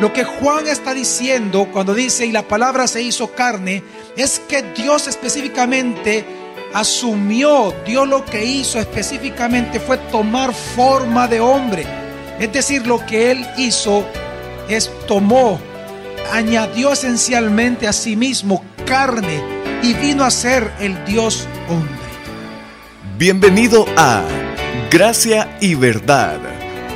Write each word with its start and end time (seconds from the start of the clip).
Lo 0.00 0.14
que 0.14 0.24
Juan 0.24 0.66
está 0.66 0.94
diciendo 0.94 1.68
cuando 1.70 1.94
dice 1.94 2.24
y 2.24 2.32
la 2.32 2.48
palabra 2.48 2.86
se 2.86 3.02
hizo 3.02 3.34
carne 3.34 3.82
es 4.16 4.40
que 4.48 4.62
Dios 4.62 5.06
específicamente 5.06 6.24
asumió, 6.72 7.74
Dios 7.84 8.08
lo 8.08 8.24
que 8.24 8.42
hizo 8.42 8.78
específicamente 8.78 9.78
fue 9.78 9.98
tomar 10.10 10.54
forma 10.54 11.28
de 11.28 11.40
hombre. 11.40 11.84
Es 12.38 12.50
decir, 12.50 12.86
lo 12.86 13.04
que 13.04 13.30
él 13.30 13.46
hizo 13.58 14.06
es 14.70 14.90
tomó, 15.06 15.60
añadió 16.32 16.92
esencialmente 16.92 17.86
a 17.86 17.92
sí 17.92 18.16
mismo 18.16 18.64
carne 18.86 19.42
y 19.82 19.92
vino 19.92 20.24
a 20.24 20.30
ser 20.30 20.72
el 20.80 21.04
Dios 21.04 21.46
hombre. 21.68 21.94
Bienvenido 23.18 23.84
a 23.98 24.22
Gracia 24.90 25.58
y 25.60 25.74
Verdad, 25.74 26.38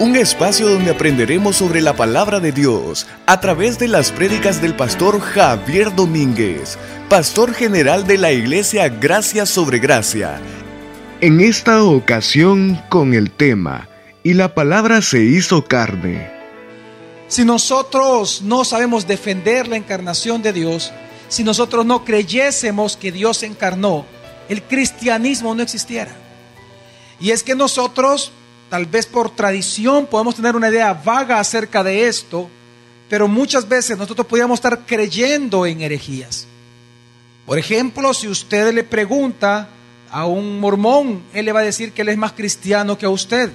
un 0.01 0.17
espacio 0.17 0.69
donde 0.69 0.91
aprenderemos 0.91 1.57
sobre 1.57 1.81
la 1.81 1.95
palabra 1.95 2.41
de 2.41 2.53
Dios 2.53 3.07
a 3.27 3.41
través 3.41 3.79
de 3.79 3.89
las 3.89 4.11
prédicas 4.11 4.61
del 4.61 4.75
pastor 4.75 5.21
Javier 5.21 5.95
Domínguez, 5.95 6.79
pastor 7.09 7.55
general 7.55 8.07
de 8.07 8.19
la 8.19 8.33
iglesia 8.33 8.89
Gracia 8.89 9.47
sobre 9.47 9.79
Gracia. 9.79 10.41
En 11.21 11.41
esta 11.41 11.83
ocasión 11.85 12.83
con 12.89 13.15
el 13.15 13.31
tema, 13.31 13.89
y 14.25 14.35
la 14.35 14.55
palabra 14.55 15.01
se 15.01 15.23
hizo 15.23 15.65
carne. 15.65 16.31
Si 17.29 17.45
nosotros 17.45 18.43
no 18.43 18.65
sabemos 18.65 19.07
defender 19.07 19.69
la 19.69 19.77
encarnación 19.77 20.43
de 20.43 20.53
Dios, 20.53 20.93
si 21.29 21.45
nosotros 21.45 21.87
no 21.87 22.05
creyésemos 22.05 22.97
que 22.97 23.13
Dios 23.13 23.43
encarnó, 23.43 24.07
el 24.49 24.63
cristianismo 24.63 25.55
no 25.55 25.63
existiera. 25.63 26.13
Y 27.21 27.31
es 27.31 27.43
que 27.43 27.55
nosotros, 27.55 28.33
tal 28.75 28.87
vez 28.87 29.07
por 29.07 29.31
tradición, 29.31 30.05
podemos 30.05 30.35
tener 30.35 30.57
una 30.57 30.69
idea 30.69 30.93
vaga 30.93 31.39
acerca 31.39 31.85
de 31.85 32.09
esto, 32.09 32.51
pero 33.09 33.29
muchas 33.29 33.69
veces 33.69 33.97
nosotros 33.97 34.27
podríamos 34.27 34.57
estar 34.57 34.81
creyendo 34.85 35.65
en 35.65 35.81
herejías. 35.81 36.49
Por 37.47 37.57
ejemplo, 37.57 38.13
si 38.13 38.27
usted 38.27 38.75
le 38.75 38.83
pregunta 38.83 39.69
a 40.11 40.27
un 40.27 40.59
mormón, 40.59 41.23
él 41.33 41.45
le 41.45 41.53
va 41.53 41.61
a 41.61 41.63
decir 41.63 41.93
que 41.93 42.03
él 42.03 42.09
es 42.09 42.17
más 42.17 42.33
cristiano 42.33 42.99
que 42.99 43.07
a 43.07 43.11
usted. 43.11 43.53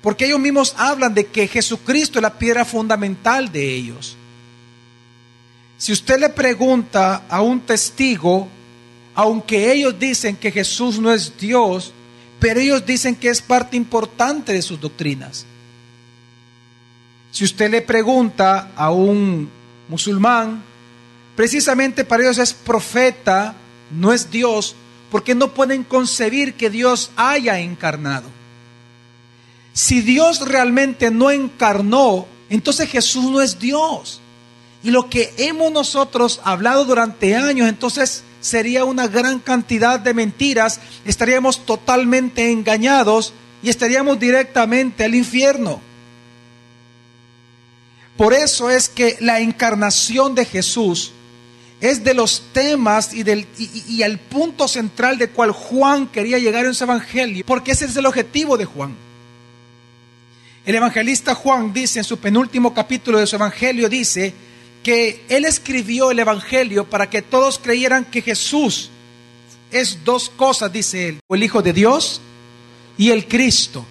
Porque 0.00 0.26
ellos 0.26 0.38
mismos 0.38 0.72
hablan 0.78 1.12
de 1.12 1.26
que 1.26 1.48
Jesucristo 1.48 2.20
es 2.20 2.22
la 2.22 2.38
piedra 2.38 2.64
fundamental 2.64 3.50
de 3.50 3.74
ellos. 3.74 4.16
Si 5.76 5.90
usted 5.90 6.20
le 6.20 6.28
pregunta 6.28 7.24
a 7.28 7.42
un 7.42 7.58
testigo, 7.62 8.46
aunque 9.12 9.72
ellos 9.72 9.98
dicen 9.98 10.36
que 10.36 10.52
Jesús 10.52 11.00
no 11.00 11.12
es 11.12 11.36
Dios, 11.36 11.92
pero 12.40 12.60
ellos 12.60 12.84
dicen 12.84 13.16
que 13.16 13.28
es 13.28 13.40
parte 13.40 13.76
importante 13.76 14.52
de 14.52 14.62
sus 14.62 14.80
doctrinas. 14.80 15.46
Si 17.30 17.44
usted 17.44 17.70
le 17.70 17.82
pregunta 17.82 18.70
a 18.76 18.90
un 18.90 19.48
musulmán, 19.88 20.62
precisamente 21.34 22.04
para 22.04 22.22
ellos 22.22 22.38
es 22.38 22.52
profeta, 22.52 23.54
no 23.90 24.12
es 24.12 24.30
Dios, 24.30 24.76
porque 25.10 25.34
no 25.34 25.52
pueden 25.52 25.84
concebir 25.84 26.54
que 26.54 26.70
Dios 26.70 27.10
haya 27.16 27.58
encarnado. 27.58 28.28
Si 29.72 30.00
Dios 30.00 30.40
realmente 30.40 31.10
no 31.10 31.30
encarnó, 31.30 32.26
entonces 32.48 32.88
Jesús 32.88 33.24
no 33.24 33.40
es 33.40 33.58
Dios. 33.58 34.20
Y 34.84 34.90
lo 34.90 35.08
que 35.08 35.34
hemos 35.38 35.72
nosotros 35.72 36.40
hablado 36.44 36.84
durante 36.84 37.34
años, 37.34 37.68
entonces 37.68 38.22
sería 38.44 38.84
una 38.84 39.08
gran 39.08 39.38
cantidad 39.38 39.98
de 39.98 40.12
mentiras, 40.12 40.78
estaríamos 41.06 41.64
totalmente 41.64 42.52
engañados 42.52 43.32
y 43.62 43.70
estaríamos 43.70 44.20
directamente 44.20 45.02
al 45.02 45.14
infierno. 45.14 45.80
Por 48.18 48.34
eso 48.34 48.68
es 48.68 48.90
que 48.90 49.16
la 49.20 49.40
encarnación 49.40 50.34
de 50.34 50.44
Jesús 50.44 51.12
es 51.80 52.04
de 52.04 52.12
los 52.12 52.42
temas 52.52 53.14
y, 53.14 53.22
del, 53.22 53.46
y, 53.58 54.02
el 54.02 54.18
punto 54.18 54.68
central 54.68 55.16
de 55.16 55.30
cual 55.30 55.50
Juan 55.50 56.06
quería 56.06 56.38
llegar 56.38 56.66
en 56.66 56.74
su 56.74 56.84
evangelio, 56.84 57.44
porque 57.46 57.72
ese 57.72 57.86
es 57.86 57.96
el 57.96 58.04
objetivo 58.04 58.58
de 58.58 58.66
Juan. 58.66 58.94
El 60.66 60.74
evangelista 60.74 61.34
Juan 61.34 61.72
dice 61.72 62.00
en 62.00 62.04
su 62.04 62.18
penúltimo 62.18 62.74
capítulo 62.74 63.18
de 63.18 63.26
su 63.26 63.36
evangelio, 63.36 63.88
dice, 63.88 64.34
que 64.84 65.24
él 65.28 65.46
escribió 65.46 66.12
el 66.12 66.20
Evangelio 66.20 66.88
para 66.88 67.10
que 67.10 67.22
todos 67.22 67.58
creyeran 67.58 68.04
que 68.04 68.22
Jesús 68.22 68.90
es 69.72 70.04
dos 70.04 70.28
cosas, 70.28 70.72
dice 70.72 71.08
él, 71.08 71.20
el 71.28 71.42
Hijo 71.42 71.62
de 71.62 71.72
Dios 71.72 72.20
y 72.96 73.10
el 73.10 73.26
Cristo, 73.26 73.84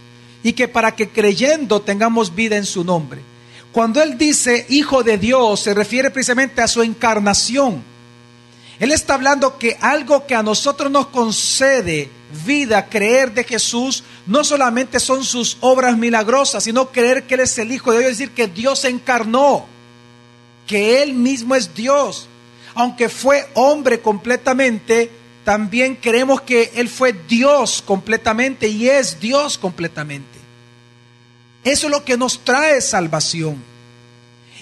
y 0.43 0.53
que 0.53 0.69
para 0.69 0.95
que 0.95 1.09
creyendo 1.09 1.81
tengamos 1.81 2.33
vida 2.33 2.55
en 2.55 2.65
su 2.65 2.85
nombre. 2.85 3.21
Cuando 3.73 4.01
él 4.01 4.17
dice 4.17 4.67
Hijo 4.69 5.03
de 5.03 5.17
Dios, 5.17 5.59
se 5.61 5.73
refiere 5.73 6.11
precisamente 6.11 6.61
a 6.61 6.67
su 6.67 6.83
encarnación. 6.83 7.83
Él 8.79 8.91
está 8.91 9.15
hablando 9.15 9.57
que 9.57 9.77
algo 9.81 10.27
que 10.27 10.35
a 10.35 10.43
nosotros 10.43 10.91
nos 10.91 11.07
concede 11.07 12.09
vida, 12.45 12.87
creer 12.87 13.33
de 13.33 13.43
Jesús, 13.43 14.03
no 14.27 14.43
solamente 14.43 14.99
son 14.99 15.23
sus 15.23 15.57
obras 15.61 15.97
milagrosas, 15.97 16.63
sino 16.63 16.89
creer 16.89 17.23
que 17.23 17.33
Él 17.33 17.41
es 17.41 17.57
el 17.57 17.71
Hijo 17.71 17.91
de 17.91 17.99
Dios, 17.99 18.11
es 18.11 18.17
decir, 18.19 18.33
que 18.33 18.47
Dios 18.47 18.85
encarnó 18.85 19.72
que 20.67 21.03
Él 21.03 21.13
mismo 21.13 21.55
es 21.55 21.73
Dios. 21.73 22.27
Aunque 22.75 23.09
fue 23.09 23.47
hombre 23.53 23.99
completamente, 24.01 25.11
también 25.43 25.95
creemos 25.95 26.41
que 26.41 26.71
Él 26.75 26.89
fue 26.89 27.13
Dios 27.13 27.83
completamente 27.85 28.67
y 28.67 28.89
es 28.89 29.19
Dios 29.19 29.57
completamente. 29.57 30.39
Eso 31.63 31.87
es 31.87 31.91
lo 31.91 32.03
que 32.03 32.17
nos 32.17 32.43
trae 32.43 32.81
salvación. 32.81 33.57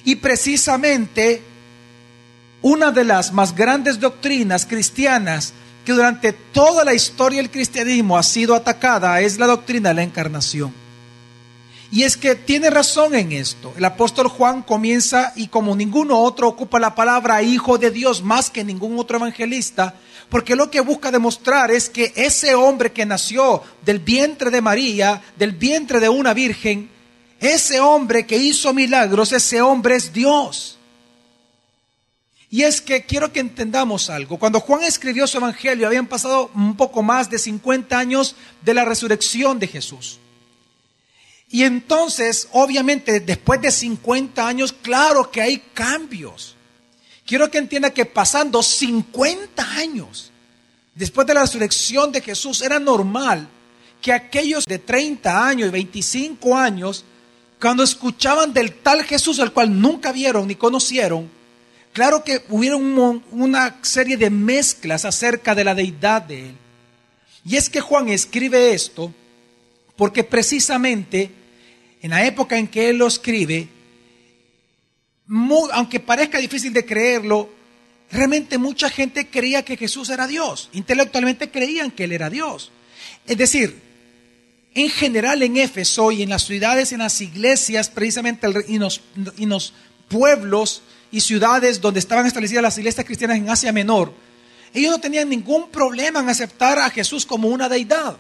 Y 0.04 0.16
precisamente 0.16 1.42
una 2.62 2.92
de 2.92 3.04
las 3.04 3.32
más 3.32 3.56
grandes 3.56 4.00
doctrinas 4.00 4.66
cristianas 4.66 5.54
que 5.86 5.94
durante 5.94 6.34
toda 6.34 6.84
la 6.84 6.94
historia 6.94 7.42
del 7.42 7.50
cristianismo 7.50 8.18
ha 8.18 8.24
sido 8.24 8.54
atacada 8.54 9.20
es 9.22 9.40
la 9.40 9.48
doctrina 9.48 9.90
de 9.90 9.96
la 9.96 10.04
encarnación. 10.04 10.74
Y 11.91 12.03
es 12.03 12.16
que 12.16 12.35
tiene 12.35 12.69
razón 12.69 13.16
en 13.16 13.34
esto. 13.34 13.74
El 13.75 13.84
apóstol 13.84 14.29
Juan 14.29 14.62
comienza 14.62 15.34
y 15.35 15.50
como 15.50 15.75
ninguno 15.75 16.19
otro 16.22 16.47
ocupa 16.47 16.79
la 16.79 16.96
palabra 16.96 17.44
hijo 17.44 17.78
de 17.78 17.91
Dios 17.91 18.24
más 18.24 18.50
que 18.50 18.63
ningún 18.63 18.97
otro 18.97 19.18
evangelista, 19.18 19.96
porque 20.29 20.56
lo 20.56 20.72
que 20.72 20.79
busca 20.79 21.12
demostrar 21.12 21.69
es 21.69 21.90
que 21.90 22.13
ese 22.16 22.56
hombre 22.56 22.94
que 22.94 23.06
nació 23.06 23.62
del 23.84 24.00
vientre 24.00 24.50
de 24.50 24.62
María, 24.62 25.22
del 25.38 25.52
vientre 25.52 26.00
de 26.00 26.07
una 26.07 26.34
virgen, 26.34 26.90
ese 27.41 27.81
hombre 27.81 28.25
que 28.25 28.38
hizo 28.38 28.73
milagros, 28.73 29.34
ese 29.34 29.62
hombre 29.62 29.97
es 29.97 30.13
Dios. 30.13 30.78
Y 32.50 32.63
es 32.63 32.79
que 32.79 33.06
quiero 33.06 33.34
que 33.34 33.41
entendamos 33.41 34.09
algo. 34.09 34.40
Cuando 34.40 34.62
Juan 34.62 34.84
escribió 34.84 35.28
su 35.28 35.38
evangelio, 35.38 35.88
habían 35.88 36.08
pasado 36.08 36.52
un 36.53 36.78
poco 36.78 37.03
más 37.03 37.29
de 37.29 37.38
50 37.38 37.97
años 37.97 38.35
de 38.62 38.73
la 38.73 38.85
resurrección 38.85 39.59
de 39.59 39.68
Jesús. 39.68 40.19
Y 41.52 41.64
entonces, 41.64 42.48
obviamente, 42.54 43.20
después 43.20 43.62
de 43.62 43.72
50 43.72 44.48
años, 44.48 44.74
claro 44.82 45.30
que 45.30 45.42
hay 45.42 45.58
cambios. 45.74 46.56
Quiero 47.26 47.52
que 47.52 47.58
entienda 47.58 47.92
que 47.92 48.06
pasando 48.06 48.64
50 48.64 49.62
años 49.74 50.32
después 50.96 51.26
de 51.28 51.34
la 51.34 51.42
resurrección 51.42 52.12
de 52.12 52.22
Jesús, 52.22 52.62
era 52.62 52.80
normal 52.80 53.48
que 54.02 54.14
aquellos 54.14 54.66
de 54.66 54.80
30 54.80 55.48
años 55.48 55.70
y 55.70 55.72
25 55.72 56.58
años, 56.58 57.06
cuando 57.60 57.84
escuchaban 57.84 58.54
del 58.54 58.74
tal 58.76 59.04
Jesús 59.04 59.40
al 59.40 59.54
cual 59.54 59.80
nunca 59.80 60.12
vieron 60.12 60.48
ni 60.48 60.56
conocieron, 60.56 61.30
claro 61.94 62.24
que 62.24 62.44
hubieron 62.50 63.24
una 63.32 63.78
serie 63.82 64.18
de 64.18 64.30
mezclas 64.30 65.06
acerca 65.06 65.54
de 65.54 65.64
la 65.64 65.76
deidad 65.76 66.22
de 66.24 66.50
él. 66.50 66.56
Y 67.46 67.56
es 67.56 67.70
que 67.70 67.82
Juan 67.82 68.10
escribe 68.10 68.74
esto 68.74 69.14
porque 69.96 70.24
precisamente 70.24 71.32
en 72.02 72.12
la 72.12 72.26
época 72.26 72.58
en 72.58 72.68
que 72.68 72.90
él 72.90 72.98
lo 72.98 73.08
escribe, 73.08 73.68
aunque 75.74 76.00
parezca 76.00 76.40
difícil 76.40 76.74
de 76.74 76.86
creerlo, 76.86 77.50
realmente 78.12 78.58
mucha 78.58 78.90
gente 78.90 79.28
creía 79.28 79.64
que 79.64 79.78
Jesús 79.78 80.09
era 80.09 80.28
Dios. 80.28 80.70
Intelectualmente 80.74 81.50
creían 81.50 81.92
que 81.92 82.06
él 82.06 82.12
era 82.12 82.30
Dios. 82.30 82.72
Es 83.26 83.38
decir, 83.38 83.80
en 84.74 84.90
general 84.90 85.42
en 85.44 85.58
Éfeso 85.58 86.12
y 86.12 86.24
en 86.24 86.30
las 86.30 86.44
ciudades, 86.44 86.92
en 86.92 87.00
las 87.00 87.20
iglesias, 87.22 87.90
precisamente 87.90 88.47
y 88.68 88.76
en 88.76 89.50
los 89.50 89.74
pueblos 90.08 90.82
y 91.12 91.22
ciudades 91.22 91.82
donde 91.82 92.00
estaban 92.00 92.26
establecidas 92.26 92.64
las 92.64 92.78
iglesias 92.78 93.06
cristianas 93.06 93.38
en 93.38 93.50
Asia 93.50 93.72
Menor, 93.72 94.14
ellos 94.74 94.92
no 94.92 95.00
tenían 95.00 95.30
ningún 95.30 95.70
problema 95.70 96.22
en 96.22 96.30
aceptar 96.30 96.80
a 96.80 96.90
Jesús 96.90 97.26
como 97.26 97.50
una 97.50 97.68
deidad, 97.68 98.18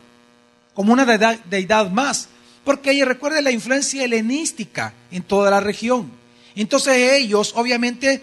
como 0.73 0.91
una 0.91 1.05
deidad 1.05 1.89
más. 1.89 2.27
Porque 2.63 2.91
ahí 2.91 3.03
recuerde 3.03 3.41
la 3.41 3.51
influencia 3.51 4.03
helenística 4.03 4.93
en 5.11 5.23
toda 5.23 5.49
la 5.49 5.59
región. 5.59 6.11
Entonces 6.55 7.13
ellos, 7.13 7.53
obviamente, 7.55 8.21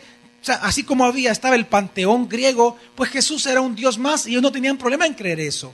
así 0.61 0.85
como 0.85 1.05
había, 1.05 1.32
estaba 1.32 1.56
el 1.56 1.67
panteón 1.67 2.29
griego, 2.29 2.76
pues 2.94 3.11
Jesús 3.11 3.46
era 3.46 3.61
un 3.61 3.75
Dios 3.75 3.99
más 3.99 4.26
y 4.26 4.31
ellos 4.31 4.43
no 4.43 4.52
tenían 4.52 4.79
problema 4.79 5.06
en 5.06 5.14
creer 5.14 5.40
eso. 5.40 5.73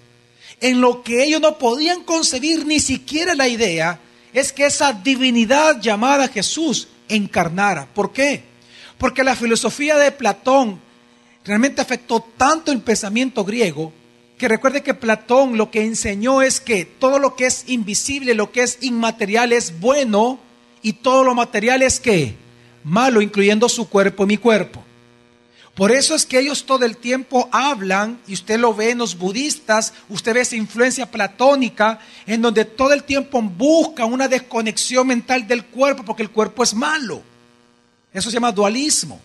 En 0.61 0.81
lo 0.81 1.03
que 1.03 1.25
ellos 1.25 1.41
no 1.41 1.59
podían 1.59 2.05
concebir 2.05 2.65
ni 2.65 2.81
siquiera 2.81 3.35
la 3.35 3.49
idea 3.49 3.99
es 4.33 4.53
que 4.53 4.67
esa 4.67 4.93
divinidad 4.93 5.81
llamada 5.81 6.29
Jesús 6.29 6.89
encarnara. 7.09 7.87
¿Por 7.87 8.13
qué? 8.13 8.43
Porque 8.99 9.25
la 9.25 9.37
filosofía 9.37 9.97
de 9.97 10.13
Platón 10.13 10.81
realmente 11.45 11.81
afectó 11.81 12.21
tanto 12.37 12.73
el 12.73 12.81
pensamiento 12.81 13.45
griego 13.45 13.93
que 14.39 14.49
recuerde 14.49 14.83
que 14.83 14.95
Platón 14.95 15.57
lo 15.57 15.71
que 15.71 15.85
enseñó 15.85 16.43
es 16.43 16.61
que 16.61 16.85
todo 16.85 17.19
lo 17.19 17.37
que 17.37 17.47
es 17.47 17.65
invisible, 17.69 18.35
lo 18.35 18.51
que 18.51 18.63
es 18.63 18.79
inmaterial 18.81 19.53
es 19.53 19.81
bueno 19.81 20.41
y 20.83 20.95
todo 20.95 21.25
lo 21.25 21.35
material 21.35 21.83
es 21.83 22.01
que 22.01 22.37
malo, 22.83 23.23
incluyendo 23.23 23.69
su 23.69 23.89
cuerpo 23.89 24.25
y 24.25 24.27
mi 24.27 24.37
cuerpo. 24.37 24.83
Por 25.75 25.91
eso 25.91 26.15
es 26.15 26.25
que 26.25 26.39
ellos 26.39 26.67
todo 26.67 26.85
el 26.85 26.97
tiempo 26.97 27.49
hablan, 27.51 28.21
y 28.29 28.35
usted 28.35 28.61
lo 28.61 28.73
ve 28.75 28.91
en 28.91 28.99
los 28.99 29.19
budistas, 29.19 29.93
usted 30.09 30.35
ve 30.35 30.43
esa 30.43 30.55
influencia 30.55 31.11
platónica, 31.11 31.99
en 32.27 32.43
donde 32.43 32.65
todo 32.65 32.93
el 32.93 33.03
tiempo 33.03 33.43
buscan 33.43 34.13
una 34.13 34.29
desconexión 34.29 35.07
mental 35.07 35.49
del 35.49 35.65
cuerpo, 35.65 36.05
porque 36.05 36.23
el 36.23 36.31
cuerpo 36.31 36.63
es 36.63 36.75
malo. 36.75 37.23
Eso 38.13 38.31
se 38.31 38.35
llama 38.35 38.53
dualismo. 38.53 39.21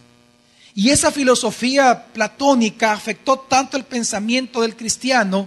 Y 0.80 0.92
esa 0.92 1.12
filosofía 1.12 2.06
platónica 2.06 2.94
afectó 2.94 3.38
tanto 3.38 3.76
el 3.76 3.84
pensamiento 3.84 4.62
del 4.62 4.78
cristiano 4.78 5.46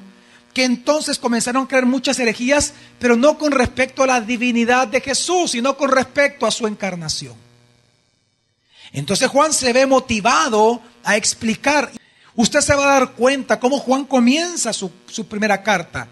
que 0.52 0.62
entonces 0.62 1.18
comenzaron 1.18 1.64
a 1.64 1.68
creer 1.68 1.86
muchas 1.86 2.18
herejías, 2.18 2.74
pero 2.98 3.16
no 3.16 3.38
con 3.38 3.50
respecto 3.50 4.02
a 4.02 4.06
la 4.06 4.20
divinidad 4.20 4.88
de 4.88 5.00
Jesús, 5.00 5.52
sino 5.52 5.74
con 5.74 5.90
respecto 5.90 6.44
a 6.44 6.50
su 6.50 6.66
encarnación. 6.66 7.32
Entonces 8.92 9.26
Juan 9.30 9.54
se 9.54 9.72
ve 9.72 9.86
motivado 9.86 10.82
a 11.02 11.16
explicar. 11.16 11.90
Usted 12.34 12.60
se 12.60 12.74
va 12.74 12.84
a 12.84 13.00
dar 13.00 13.12
cuenta 13.12 13.58
cómo 13.58 13.78
Juan 13.78 14.04
comienza 14.04 14.70
su, 14.74 14.92
su 15.06 15.26
primera 15.26 15.62
carta, 15.62 16.08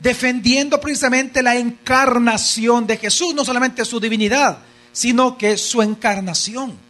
defendiendo 0.00 0.80
precisamente 0.80 1.44
la 1.44 1.54
encarnación 1.54 2.88
de 2.88 2.96
Jesús, 2.96 3.36
no 3.36 3.44
solamente 3.44 3.84
su 3.84 4.00
divinidad, 4.00 4.58
sino 4.90 5.38
que 5.38 5.56
su 5.56 5.80
encarnación. 5.80 6.87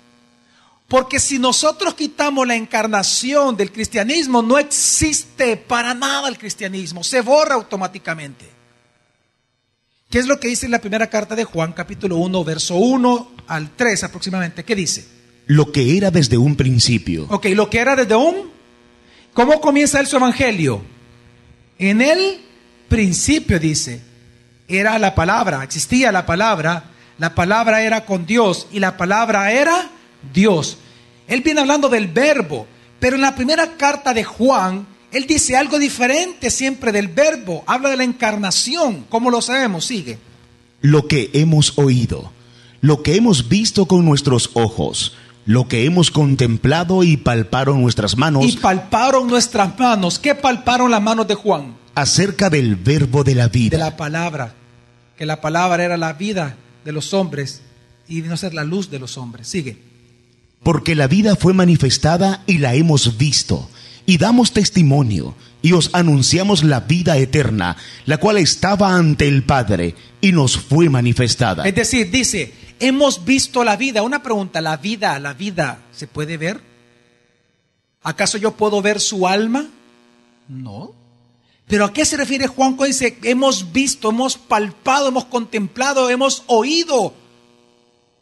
Porque 0.89 1.21
si 1.21 1.39
nosotros 1.39 1.93
quitamos 1.93 2.47
la 2.47 2.57
encarnación 2.57 3.55
del 3.59 3.71
cristianismo, 3.71 4.41
no 4.41 4.59
existe 4.59 5.59
para 5.59 5.93
nada 5.93 6.31
el 6.31 6.39
cristianismo, 6.39 7.05
se 7.05 7.21
borra 7.21 7.57
automáticamente. 7.57 8.47
¿Qué 10.09 10.19
es 10.19 10.27
lo 10.27 10.41
que 10.41 10.49
dice 10.49 10.65
en 10.65 10.73
la 10.73 10.81
primera 10.81 11.11
carta 11.11 11.37
de 11.37 11.45
Juan, 11.45 11.75
capítulo 11.75 12.17
1, 12.17 12.43
verso 12.43 12.77
1 12.77 13.33
al 13.49 13.77
3 13.77 14.05
aproximadamente? 14.05 14.65
¿Qué 14.65 14.75
dice? 14.75 15.07
Lo 15.47 15.71
que 15.71 15.99
era 15.99 16.11
desde 16.11 16.39
un 16.39 16.57
principio. 16.57 17.27
Ok, 17.29 17.47
lo 17.55 17.69
que 17.69 17.81
era 17.81 17.95
desde 17.95 18.15
un... 18.15 18.51
¿Cómo 19.35 19.61
comienza 19.61 20.01
él 20.01 20.07
su 20.07 20.17
evangelio? 20.17 20.81
En 21.79 22.01
el 22.01 22.41
principio 22.89 23.61
dice, 23.61 24.01
era 24.67 24.99
la 24.99 25.15
palabra, 25.15 25.63
existía 25.63 26.11
la 26.13 26.25
palabra, 26.25 26.85
la 27.19 27.35
palabra 27.35 27.83
era 27.83 28.07
con 28.07 28.25
Dios 28.25 28.67
y 28.73 28.81
la 28.81 28.97
palabra 28.97 29.53
era 29.53 29.91
Dios. 30.33 30.79
Él 31.27 31.43
viene 31.43 31.61
hablando 31.61 31.89
del 31.89 32.09
verbo, 32.09 32.67
pero 32.99 33.17
en 33.17 33.23
la 33.23 33.35
primera 33.35 33.77
carta 33.77 34.15
de 34.15 34.25
Juan, 34.25 34.87
él 35.13 35.27
dice 35.27 35.57
algo 35.57 35.79
diferente 35.79 36.51
siempre 36.51 36.93
del 36.93 37.09
verbo, 37.09 37.65
habla 37.67 37.91
de 37.91 37.97
la 37.97 38.05
encarnación, 38.05 39.07
¿cómo 39.09 39.31
lo 39.31 39.41
sabemos? 39.41 39.87
Sigue. 39.87 40.19
Lo 40.81 41.07
que 41.07 41.31
hemos 41.33 41.79
oído, 41.79 42.33
lo 42.81 43.03
que 43.03 43.17
hemos 43.17 43.49
visto 43.49 43.87
con 43.87 44.05
nuestros 44.05 44.51
ojos, 44.55 45.17
lo 45.47 45.67
que 45.67 45.87
hemos 45.87 46.11
contemplado 46.11 47.03
y 47.05 47.17
palparon 47.17 47.81
nuestras 47.81 48.19
manos. 48.19 48.45
Y 48.45 48.59
palparon 48.59 49.29
nuestras 49.29 49.79
manos. 49.79 50.19
¿Qué 50.19 50.35
palparon 50.35 50.91
las 50.91 51.03
manos 51.03 51.27
de 51.27 51.35
Juan? 51.35 51.75
Acerca 51.95 52.51
del 52.51 52.77
verbo 52.77 53.25
de 53.25 53.35
la 53.35 53.49
vida. 53.49 53.79
De 53.79 53.83
la 53.83 53.97
palabra. 53.97 54.55
Que 55.17 55.25
la 55.25 55.41
palabra 55.41 55.83
era 55.83 55.97
la 55.97 56.13
vida 56.13 56.57
de 56.85 56.93
los 56.93 57.15
hombres 57.15 57.63
y 58.09 58.21
no 58.21 58.37
ser 58.37 58.53
la 58.53 58.63
luz 58.63 58.91
de 58.91 58.99
los 58.99 59.17
hombres. 59.17 59.49
Sigue. 59.49 59.88
Porque 60.63 60.95
la 60.95 61.07
vida 61.07 61.37
fue 61.37 61.55
manifestada 61.55 62.43
y 62.47 62.59
la 62.59 62.75
hemos 62.75 63.17
visto, 63.17 63.71
y 64.07 64.19
damos 64.19 64.53
testimonio, 64.53 65.35
y 65.63 65.73
os 65.73 65.91
anunciamos 65.93 66.63
la 66.65 66.81
vida 66.81 67.17
eterna, 67.17 67.77
la 68.07 68.19
cual 68.19 68.39
estaba 68.39 68.95
ante 68.95 69.27
el 69.29 69.45
Padre, 69.45 69.95
y 70.21 70.33
nos 70.33 70.59
fue 70.59 70.89
manifestada. 70.89 71.67
Es 71.67 71.75
decir, 71.75 72.11
dice, 72.11 72.53
hemos 72.81 73.25
visto 73.25 73.65
la 73.65 73.77
vida. 73.77 74.03
Una 74.03 74.23
pregunta, 74.23 74.61
¿la 74.61 74.77
vida, 74.77 75.19
la 75.19 75.35
vida, 75.35 75.81
se 75.93 76.07
puede 76.07 76.37
ver? 76.37 76.61
¿Acaso 78.03 78.39
yo 78.39 78.53
puedo 78.53 78.81
ver 78.83 79.01
su 79.01 79.27
alma? 79.27 79.69
No. 80.49 80.93
Pero 81.67 81.85
¿a 81.85 81.93
qué 81.93 82.05
se 82.05 82.17
refiere 82.17 82.47
Juan 82.47 82.77
cuando 82.77 82.87
dice, 82.87 83.19
hemos 83.23 83.73
visto, 83.73 84.09
hemos 84.09 84.39
palpado, 84.39 85.09
hemos 85.09 85.27
contemplado, 85.27 86.09
hemos 86.09 86.45
oído 86.47 87.13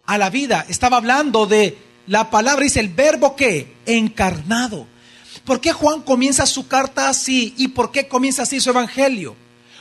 a 0.04 0.18
la 0.18 0.30
vida? 0.30 0.66
Estaba 0.68 0.96
hablando 0.96 1.46
de 1.46 1.78
la 2.06 2.30
palabra 2.30 2.64
dice 2.64 2.80
el 2.80 2.88
verbo 2.88 3.34
que 3.34 3.74
encarnado. 3.86 4.86
¿Por 5.44 5.60
qué 5.60 5.72
Juan 5.72 6.02
comienza 6.02 6.46
su 6.46 6.66
carta 6.66 7.08
así 7.08 7.54
y 7.56 7.68
por 7.68 7.90
qué 7.90 8.08
comienza 8.08 8.42
así 8.42 8.60
su 8.60 8.70
evangelio? 8.70 9.36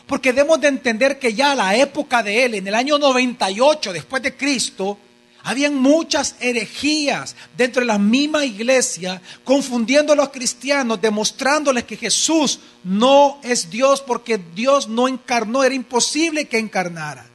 Porque 0.07 0.33
debemos 0.33 0.62
de 0.62 0.68
entender 0.68 1.18
que 1.18 1.33
ya 1.33 1.51
a 1.51 1.56
la 1.56 1.75
época 1.75 2.22
de 2.22 2.45
él, 2.45 2.56
en 2.56 2.68
el 2.68 2.75
año 2.75 3.00
98 3.00 3.92
después 3.92 4.22
de 4.22 4.36
Cristo, 4.36 5.00
habían 5.44 5.75
muchas 5.75 6.36
herejías 6.39 7.36
dentro 7.56 7.81
de 7.81 7.86
la 7.86 8.00
misma 8.00 8.45
iglesia, 8.45 9.22
confundiendo 9.44 10.13
a 10.13 10.16
los 10.16 10.30
cristianos, 10.30 11.00
demostrándoles 11.00 11.83
que 11.83 11.98
Jesús 11.98 12.60
no 12.83 13.39
es 13.44 13.69
Dios 13.69 14.01
porque 14.01 14.39
Dios 14.56 14.88
no 14.88 15.07
encarnó, 15.07 15.63
era 15.63 15.75
imposible 15.75 16.45
que 16.45 16.57
encarnara. 16.57 17.27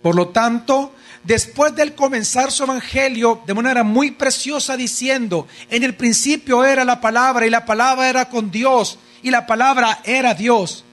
Por 0.00 0.14
lo 0.14 0.28
tanto, 0.28 0.92
después 1.24 1.74
de 1.74 1.82
él 1.82 1.94
comenzar 1.94 2.52
su 2.52 2.62
evangelio 2.62 3.42
de 3.46 3.54
manera 3.54 3.82
muy 3.82 4.12
preciosa 4.12 4.76
diciendo, 4.76 5.48
en 5.70 5.82
el 5.82 5.94
principio 5.94 6.64
era 6.64 6.84
la 6.84 7.00
palabra 7.00 7.46
y 7.46 7.50
la 7.50 7.64
palabra 7.64 8.08
era 8.08 8.28
con 8.28 8.50
Dios 8.50 8.98
y 9.22 9.30
la 9.30 9.46
palabra 9.46 10.00
era 10.04 10.34
Dios. 10.34 10.84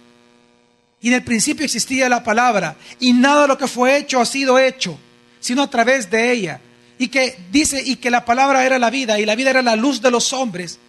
Y 1.01 1.09
en 1.09 1.15
el 1.15 1.23
principio 1.23 1.65
existía 1.65 2.09
la 2.09 2.23
palabra 2.23 2.75
y 2.99 3.13
nada 3.13 3.43
de 3.43 3.47
lo 3.49 3.57
que 3.57 3.67
fue 3.67 3.97
hecho 3.97 4.21
ha 4.21 4.25
sido 4.25 4.57
hecho, 4.57 4.97
sino 5.39 5.63
a 5.63 5.69
través 5.69 6.09
de 6.09 6.31
ella. 6.31 6.61
Y 6.97 7.07
que 7.07 7.37
dice, 7.51 7.81
y 7.83 7.95
que 7.95 8.11
la 8.11 8.25
palabra 8.25 8.65
era 8.65 8.77
la 8.77 8.91
vida 8.91 9.19
y 9.19 9.25
la 9.25 9.35
vida 9.35 9.49
era 9.49 9.61
la 9.61 9.75
luz 9.75 10.01
de 10.01 10.11
los 10.11 10.31
hombres. 10.33 10.79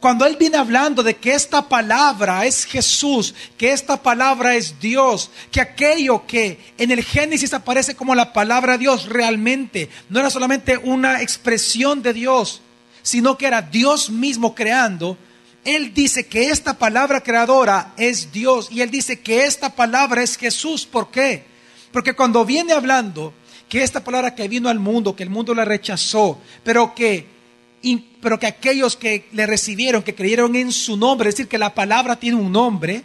Cuando 0.00 0.26
Él 0.26 0.36
viene 0.38 0.56
hablando 0.56 1.02
de 1.02 1.16
que 1.16 1.34
esta 1.34 1.68
palabra 1.68 2.46
es 2.46 2.64
Jesús, 2.64 3.34
que 3.56 3.72
esta 3.72 4.00
palabra 4.00 4.54
es 4.54 4.78
Dios, 4.78 5.30
que 5.50 5.60
aquello 5.60 6.24
que 6.24 6.72
en 6.78 6.92
el 6.92 7.02
Génesis 7.02 7.52
aparece 7.52 7.96
como 7.96 8.14
la 8.14 8.32
palabra 8.32 8.78
Dios 8.78 9.06
realmente 9.06 9.88
no 10.08 10.20
era 10.20 10.30
solamente 10.30 10.76
una 10.78 11.20
expresión 11.20 12.00
de 12.00 12.12
Dios, 12.12 12.60
sino 13.02 13.36
que 13.36 13.46
era 13.46 13.60
Dios 13.60 14.08
mismo 14.08 14.54
creando, 14.54 15.18
Él 15.64 15.92
dice 15.92 16.28
que 16.28 16.50
esta 16.50 16.78
palabra 16.78 17.20
creadora 17.20 17.92
es 17.96 18.30
Dios 18.30 18.68
y 18.70 18.82
Él 18.82 18.92
dice 18.92 19.18
que 19.18 19.46
esta 19.46 19.74
palabra 19.74 20.22
es 20.22 20.36
Jesús. 20.36 20.86
¿Por 20.86 21.10
qué? 21.10 21.44
Porque 21.90 22.14
cuando 22.14 22.44
viene 22.44 22.72
hablando 22.72 23.32
que 23.68 23.82
esta 23.82 24.04
palabra 24.04 24.36
que 24.36 24.46
vino 24.46 24.68
al 24.68 24.78
mundo, 24.78 25.16
que 25.16 25.24
el 25.24 25.30
mundo 25.30 25.54
la 25.54 25.64
rechazó, 25.64 26.38
pero 26.62 26.94
que 26.94 27.37
pero 28.20 28.38
que 28.38 28.46
aquellos 28.46 28.96
que 28.96 29.28
le 29.32 29.46
recibieron, 29.46 30.02
que 30.02 30.14
creyeron 30.14 30.56
en 30.56 30.72
su 30.72 30.96
nombre, 30.96 31.28
es 31.28 31.36
decir, 31.36 31.48
que 31.48 31.58
la 31.58 31.74
palabra 31.74 32.18
tiene 32.18 32.36
un 32.36 32.50
nombre, 32.50 33.02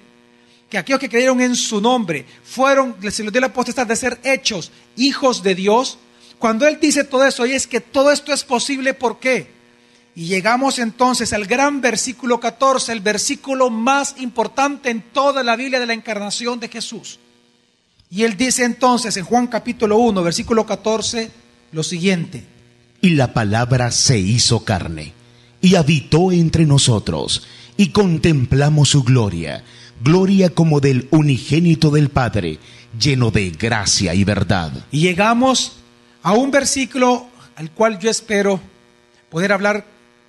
que 0.69 0.77
aquellos 0.77 0.99
que 0.99 1.09
creyeron 1.09 1.39
en 1.41 1.55
su 1.55 1.79
nombre 1.79 2.25
fueron, 2.43 2.95
se 3.11 3.23
les 3.23 3.31
dio 3.31 3.41
la 3.41 3.53
potestad 3.53 3.85
de 3.85 3.95
ser 3.95 4.19
hechos 4.23 4.71
hijos 4.95 5.43
de 5.43 5.53
Dios. 5.53 5.99
Cuando 6.39 6.67
Él 6.67 6.79
dice 6.81 7.03
todo 7.03 7.25
eso, 7.25 7.45
y 7.45 7.51
es 7.51 7.67
que 7.67 7.79
todo 7.79 8.11
esto 8.11 8.33
es 8.33 8.43
posible, 8.43 8.93
¿por 8.93 9.19
qué? 9.19 9.51
Y 10.15 10.25
llegamos 10.25 10.79
entonces 10.79 11.33
al 11.33 11.45
gran 11.45 11.81
versículo 11.81 12.39
14, 12.39 12.91
el 12.91 13.01
versículo 13.01 13.69
más 13.69 14.15
importante 14.17 14.89
en 14.89 15.01
toda 15.01 15.43
la 15.43 15.55
Biblia 15.55 15.79
de 15.79 15.85
la 15.85 15.93
encarnación 15.93 16.59
de 16.59 16.69
Jesús. 16.69 17.19
Y 18.09 18.23
Él 18.23 18.37
dice 18.37 18.63
entonces 18.63 19.17
en 19.17 19.25
Juan 19.25 19.47
capítulo 19.47 19.97
1, 19.97 20.21
versículo 20.21 20.65
14, 20.65 21.31
lo 21.71 21.83
siguiente. 21.83 22.52
Y 23.03 23.09
la 23.09 23.33
palabra 23.33 23.91
se 23.91 24.17
hizo 24.17 24.63
carne, 24.63 25.11
y 25.59 25.75
habitó 25.75 26.31
entre 26.31 26.65
nosotros, 26.65 27.45
y 27.75 27.89
contemplamos 27.89 28.87
su 28.87 29.03
gloria, 29.03 29.65
gloria 30.01 30.51
como 30.51 30.79
del 30.79 31.09
unigénito 31.11 31.91
del 31.91 32.07
Padre, 32.07 32.59
lleno 32.97 33.29
de 33.29 33.49
gracia 33.49 34.13
y 34.15 34.23
verdad. 34.23 34.85
Y 34.89 35.01
llegamos 35.01 35.73
a 36.21 36.31
un 36.31 36.49
versículo 36.49 37.27
al 37.57 37.71
cual 37.71 37.99
yo 37.99 38.09
espero 38.09 38.61
poder 39.29 39.51
hablar 39.51 39.85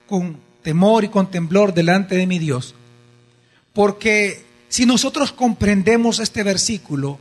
con 0.08 0.40
temor 0.64 1.04
y 1.04 1.10
con 1.10 1.30
temblor 1.30 1.74
delante 1.74 2.16
de 2.16 2.26
mi 2.26 2.40
Dios. 2.40 2.74
Porque 3.72 4.44
si 4.68 4.84
nosotros 4.84 5.30
comprendemos 5.30 6.18
este 6.18 6.42
versículo, 6.42 7.20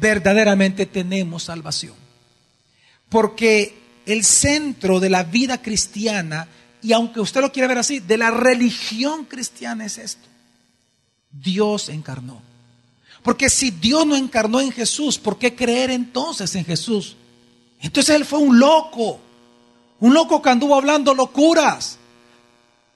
verdaderamente 0.00 0.86
tenemos 0.86 1.42
salvación. 1.42 1.92
Porque 3.10 3.83
el 4.06 4.24
centro 4.24 5.00
de 5.00 5.10
la 5.10 5.24
vida 5.24 5.60
cristiana, 5.60 6.48
y 6.82 6.92
aunque 6.92 7.20
usted 7.20 7.40
lo 7.40 7.52
quiera 7.52 7.68
ver 7.68 7.78
así, 7.78 8.00
de 8.00 8.18
la 8.18 8.30
religión 8.30 9.24
cristiana 9.24 9.86
es 9.86 9.98
esto. 9.98 10.28
Dios 11.30 11.88
encarnó. 11.88 12.42
Porque 13.22 13.48
si 13.48 13.70
Dios 13.70 14.06
no 14.06 14.16
encarnó 14.16 14.60
en 14.60 14.70
Jesús, 14.70 15.18
¿por 15.18 15.38
qué 15.38 15.54
creer 15.54 15.90
entonces 15.90 16.54
en 16.54 16.64
Jesús? 16.64 17.16
Entonces 17.80 18.14
él 18.14 18.24
fue 18.24 18.38
un 18.38 18.58
loco, 18.58 19.18
un 20.00 20.12
loco 20.12 20.42
que 20.42 20.50
anduvo 20.50 20.74
hablando 20.74 21.14
locuras. 21.14 21.98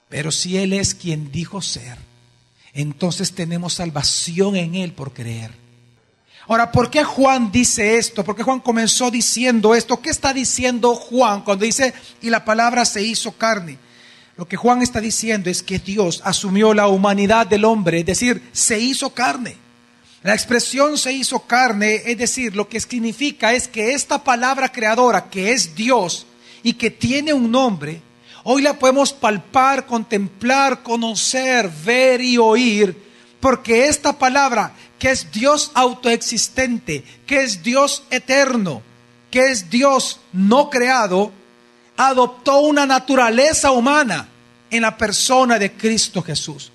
Pero 0.09 0.31
si 0.31 0.57
Él 0.57 0.73
es 0.73 0.95
quien 0.95 1.31
dijo 1.31 1.61
ser, 1.61 1.97
entonces 2.73 3.33
tenemos 3.33 3.73
salvación 3.73 4.55
en 4.55 4.75
Él 4.75 4.91
por 4.93 5.13
creer. 5.13 5.51
Ahora, 6.47 6.71
¿por 6.71 6.89
qué 6.89 7.03
Juan 7.03 7.51
dice 7.51 7.97
esto? 7.97 8.23
¿Por 8.23 8.35
qué 8.35 8.43
Juan 8.43 8.59
comenzó 8.59 9.11
diciendo 9.11 9.75
esto? 9.75 10.01
¿Qué 10.01 10.09
está 10.09 10.33
diciendo 10.33 10.95
Juan 10.95 11.41
cuando 11.41 11.65
dice, 11.65 11.93
y 12.21 12.29
la 12.29 12.43
palabra 12.43 12.85
se 12.85 13.03
hizo 13.03 13.31
carne? 13.33 13.77
Lo 14.35 14.47
que 14.47 14.57
Juan 14.57 14.81
está 14.81 15.01
diciendo 15.01 15.49
es 15.49 15.61
que 15.61 15.79
Dios 15.79 16.21
asumió 16.23 16.73
la 16.73 16.87
humanidad 16.87 17.45
del 17.45 17.65
hombre, 17.65 17.99
es 17.99 18.05
decir, 18.05 18.41
se 18.53 18.79
hizo 18.79 19.09
carne. 19.09 19.57
La 20.23 20.33
expresión 20.33 20.97
se 20.97 21.13
hizo 21.13 21.41
carne, 21.41 22.03
es 22.05 22.17
decir, 22.17 22.55
lo 22.55 22.67
que 22.67 22.79
significa 22.79 23.53
es 23.53 23.67
que 23.67 23.93
esta 23.93 24.23
palabra 24.23 24.69
creadora, 24.69 25.29
que 25.29 25.51
es 25.51 25.75
Dios 25.75 26.25
y 26.63 26.73
que 26.73 26.89
tiene 26.89 27.31
un 27.31 27.51
nombre, 27.51 28.01
hoy 28.43 28.61
la 28.61 28.79
podemos 28.79 29.13
palpar, 29.13 29.85
contemplar, 29.85 30.83
conocer, 30.83 31.69
ver 31.85 32.21
y 32.21 32.37
oír, 32.37 32.97
porque 33.39 33.87
esta 33.87 34.17
palabra 34.17 34.73
que 34.99 35.11
es 35.11 35.31
Dios 35.31 35.71
autoexistente, 35.73 37.03
que 37.25 37.41
es 37.41 37.63
Dios 37.63 38.03
eterno, 38.11 38.81
que 39.31 39.49
es 39.49 39.69
Dios 39.69 40.19
no 40.33 40.69
creado, 40.69 41.31
adoptó 41.95 42.59
una 42.59 42.85
naturaleza 42.85 43.71
humana 43.71 44.27
en 44.69 44.81
la 44.83 44.97
persona 44.97 45.57
de 45.57 45.71
Cristo 45.71 46.21
Jesús. 46.21 46.71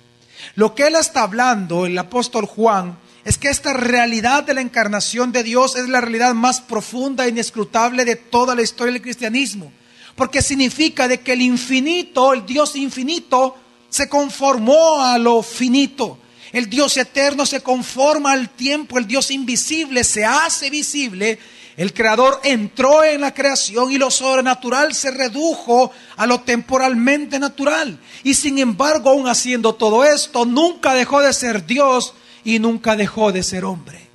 Lo 0.55 0.75
que 0.75 0.87
él 0.87 0.95
está 0.95 1.23
hablando, 1.23 1.85
el 1.85 1.97
apóstol 1.97 2.45
Juan, 2.45 2.97
es 3.23 3.37
que 3.37 3.49
esta 3.49 3.73
realidad 3.73 4.43
de 4.43 4.53
la 4.53 4.61
encarnación 4.61 5.31
de 5.31 5.43
Dios 5.43 5.75
es 5.75 5.89
la 5.89 6.01
realidad 6.01 6.33
más 6.33 6.61
profunda 6.61 7.25
e 7.25 7.29
inescrutable 7.29 8.05
de 8.05 8.15
toda 8.15 8.53
la 8.53 8.61
historia 8.61 8.93
del 8.93 9.01
cristianismo. 9.01 9.71
Porque 10.15 10.41
significa 10.41 11.07
de 11.07 11.19
que 11.19 11.33
el 11.33 11.41
infinito, 11.41 12.33
el 12.33 12.45
Dios 12.45 12.75
infinito, 12.75 13.55
se 13.89 14.07
conformó 14.07 15.01
a 15.01 15.17
lo 15.17 15.41
finito. 15.41 16.19
El 16.55 16.69
Dios 16.69 16.95
eterno 16.95 17.45
se 17.45 17.59
conforma 17.59 18.31
al 18.31 18.47
tiempo, 18.47 18.97
el 18.97 19.05
Dios 19.05 19.29
invisible 19.29 20.05
se 20.05 20.23
hace 20.23 20.69
visible. 20.69 21.37
El 21.75 21.93
creador 21.93 22.39
entró 22.45 23.03
en 23.03 23.19
la 23.19 23.33
creación 23.33 23.91
y 23.91 23.97
lo 23.97 24.09
sobrenatural 24.09 24.95
se 24.95 25.11
redujo 25.11 25.91
a 26.15 26.25
lo 26.25 26.39
temporalmente 26.39 27.39
natural. 27.39 27.99
Y 28.23 28.35
sin 28.35 28.57
embargo, 28.57 29.09
aún 29.09 29.27
haciendo 29.27 29.75
todo 29.75 30.05
esto, 30.05 30.45
nunca 30.45 30.93
dejó 30.93 31.19
de 31.19 31.33
ser 31.33 31.65
Dios 31.65 32.13
y 32.45 32.59
nunca 32.59 32.95
dejó 32.95 33.33
de 33.33 33.43
ser 33.43 33.65
hombre. 33.65 34.07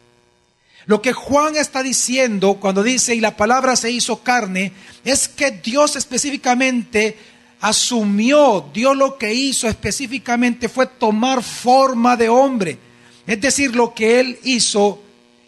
Lo 0.87 1.03
que 1.03 1.13
Juan 1.13 1.57
está 1.57 1.83
diciendo 1.83 2.55
cuando 2.55 2.83
dice 2.83 3.15
y 3.15 3.21
la 3.21 3.37
palabra 3.37 3.77
se 3.77 3.91
hizo 3.91 4.23
carne 4.23 4.73
es 5.05 5.29
que 5.29 5.51
Dios 5.51 5.95
específicamente 5.95 7.19
asumió, 7.61 8.69
Dios 8.73 8.97
lo 8.97 9.19
que 9.19 9.33
hizo 9.33 9.69
específicamente 9.69 10.69
fue 10.69 10.87
tomar 10.87 11.43
forma 11.43 12.17
de 12.17 12.29
hombre. 12.29 12.79
Es 13.27 13.41
decir, 13.41 13.77
lo 13.77 13.95
que 13.95 14.21
él 14.21 14.39
hizo 14.43 15.03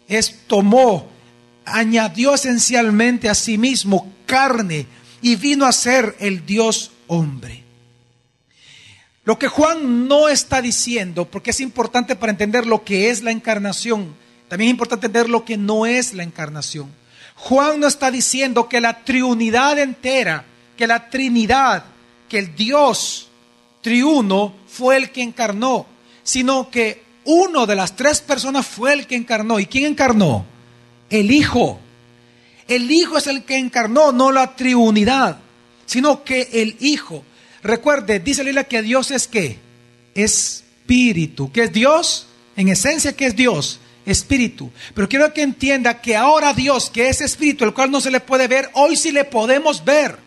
es 0.07 0.45
tomó, 0.47 1.09
añadió 1.65 2.33
esencialmente 2.35 3.29
a 3.29 3.35
sí 3.35 3.57
mismo 3.57 4.11
carne 4.25 4.85
y 5.21 5.35
vino 5.35 5.65
a 5.65 5.71
ser 5.71 6.15
el 6.19 6.45
Dios 6.45 6.91
hombre. 7.07 7.63
Lo 9.25 9.39
que 9.39 9.47
Juan 9.47 10.07
no 10.07 10.27
está 10.27 10.61
diciendo, 10.61 11.25
porque 11.25 11.51
es 11.51 11.61
importante 11.61 12.15
para 12.15 12.31
entender 12.31 12.65
lo 12.67 12.83
que 12.83 13.09
es 13.09 13.23
la 13.23 13.31
encarnación, 13.31 14.15
también 14.49 14.67
es 14.67 14.73
importante 14.73 15.07
entender 15.07 15.29
lo 15.29 15.45
que 15.45 15.57
no 15.57 15.85
es 15.85 16.13
la 16.13 16.23
encarnación. 16.23 16.91
Juan 17.35 17.79
no 17.79 17.87
está 17.87 18.11
diciendo 18.11 18.67
que 18.69 18.81
la 18.81 19.03
triunidad 19.03 19.79
entera, 19.79 20.45
que 20.77 20.87
la 20.87 21.09
Trinidad, 21.09 21.85
que 22.33 22.39
el 22.39 22.55
Dios 22.55 23.27
triuno 23.83 24.55
fue 24.67 24.97
el 24.97 25.11
que 25.11 25.21
encarnó, 25.21 25.85
sino 26.23 26.71
que 26.71 27.03
uno 27.25 27.67
de 27.67 27.75
las 27.75 27.95
tres 27.95 28.21
personas 28.21 28.65
fue 28.65 28.91
el 28.93 29.05
que 29.05 29.15
encarnó. 29.15 29.59
¿Y 29.59 29.67
quién 29.67 29.85
encarnó? 29.85 30.43
El 31.11 31.29
Hijo. 31.29 31.79
El 32.67 32.89
Hijo 32.89 33.19
es 33.19 33.27
el 33.27 33.43
que 33.43 33.57
encarnó, 33.57 34.11
no 34.11 34.31
la 34.31 34.55
triunidad, 34.55 35.37
sino 35.85 36.23
que 36.23 36.49
el 36.53 36.75
Hijo. 36.79 37.23
Recuerde, 37.61 38.19
dice 38.19 38.43
Lila 38.43 38.63
que 38.63 38.81
Dios 38.81 39.11
es 39.11 39.27
qué? 39.27 39.59
Espíritu. 40.15 41.51
¿Qué 41.51 41.65
es 41.65 41.71
Dios? 41.71 42.25
En 42.55 42.67
esencia, 42.69 43.15
¿qué 43.15 43.27
es 43.27 43.35
Dios? 43.35 43.79
Espíritu. 44.07 44.71
Pero 44.95 45.07
quiero 45.07 45.31
que 45.35 45.43
entienda 45.43 46.01
que 46.01 46.15
ahora 46.15 46.51
Dios, 46.55 46.89
que 46.89 47.09
es 47.09 47.21
Espíritu, 47.21 47.63
el 47.63 47.75
cual 47.75 47.91
no 47.91 48.01
se 48.01 48.09
le 48.09 48.21
puede 48.21 48.47
ver, 48.47 48.71
hoy 48.73 48.95
sí 48.95 49.11
le 49.11 49.23
podemos 49.23 49.85
ver. 49.85 50.22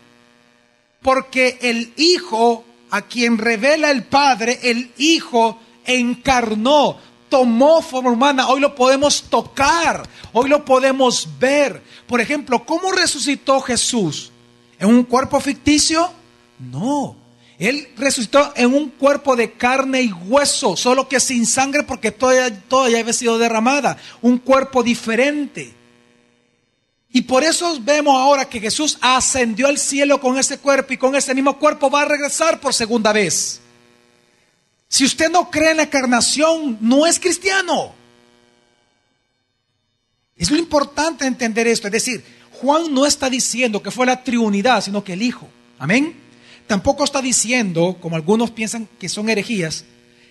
Porque 1.01 1.57
el 1.61 1.93
Hijo, 1.97 2.65
a 2.89 3.03
quien 3.03 3.37
revela 3.37 3.91
el 3.91 4.03
Padre, 4.03 4.59
el 4.63 4.91
Hijo 4.97 5.59
encarnó, 5.85 6.97
tomó 7.29 7.81
forma 7.81 8.11
humana. 8.11 8.47
Hoy 8.47 8.59
lo 8.59 8.75
podemos 8.75 9.23
tocar, 9.23 10.07
hoy 10.33 10.49
lo 10.49 10.63
podemos 10.65 11.27
ver. 11.39 11.81
Por 12.07 12.21
ejemplo, 12.21 12.65
¿cómo 12.65 12.91
resucitó 12.91 13.61
Jesús? 13.61 14.31
¿En 14.79 14.89
un 14.89 15.03
cuerpo 15.03 15.39
ficticio? 15.39 16.11
No. 16.59 17.15
Él 17.59 17.87
resucitó 17.97 18.53
en 18.55 18.73
un 18.73 18.89
cuerpo 18.89 19.35
de 19.35 19.53
carne 19.53 20.01
y 20.01 20.11
hueso, 20.11 20.77
solo 20.77 21.07
que 21.07 21.19
sin 21.19 21.47
sangre 21.47 21.83
porque 21.83 22.11
toda, 22.11 22.51
toda 22.51 22.89
ya 22.89 22.99
había 22.99 23.13
sido 23.13 23.39
derramada. 23.39 23.97
Un 24.21 24.37
cuerpo 24.37 24.83
diferente. 24.83 25.73
Y 27.11 27.21
por 27.21 27.43
eso 27.43 27.79
vemos 27.81 28.15
ahora 28.15 28.47
que 28.47 28.59
Jesús 28.59 28.97
ascendió 29.01 29.67
al 29.67 29.77
cielo 29.77 30.19
con 30.19 30.37
ese 30.37 30.57
cuerpo 30.59 30.93
y 30.93 30.97
con 30.97 31.15
ese 31.15 31.33
mismo 31.33 31.57
cuerpo 31.57 31.89
va 31.89 32.01
a 32.01 32.05
regresar 32.05 32.59
por 32.59 32.73
segunda 32.73 33.13
vez. 33.13 33.61
Si 34.87 35.05
usted 35.05 35.29
no 35.29 35.49
cree 35.49 35.71
en 35.71 35.77
la 35.77 35.83
encarnación, 35.83 36.77
no 36.81 37.05
es 37.05 37.19
cristiano. 37.19 37.93
Es 40.35 40.51
lo 40.51 40.57
importante 40.57 41.25
entender 41.25 41.67
esto. 41.67 41.87
Es 41.87 41.93
decir, 41.93 42.23
Juan 42.61 42.93
no 42.93 43.05
está 43.05 43.29
diciendo 43.29 43.81
que 43.81 43.91
fue 43.91 44.05
la 44.05 44.23
triunidad, 44.23 44.83
sino 44.83 45.03
que 45.03 45.13
el 45.13 45.21
Hijo. 45.21 45.47
Amén 45.79 46.27
tampoco 46.67 47.05
está 47.05 47.21
diciendo, 47.21 47.97
como 47.99 48.17
algunos 48.17 48.51
piensan 48.51 48.87
que 48.99 49.09
son 49.09 49.29
herejías, 49.29 49.85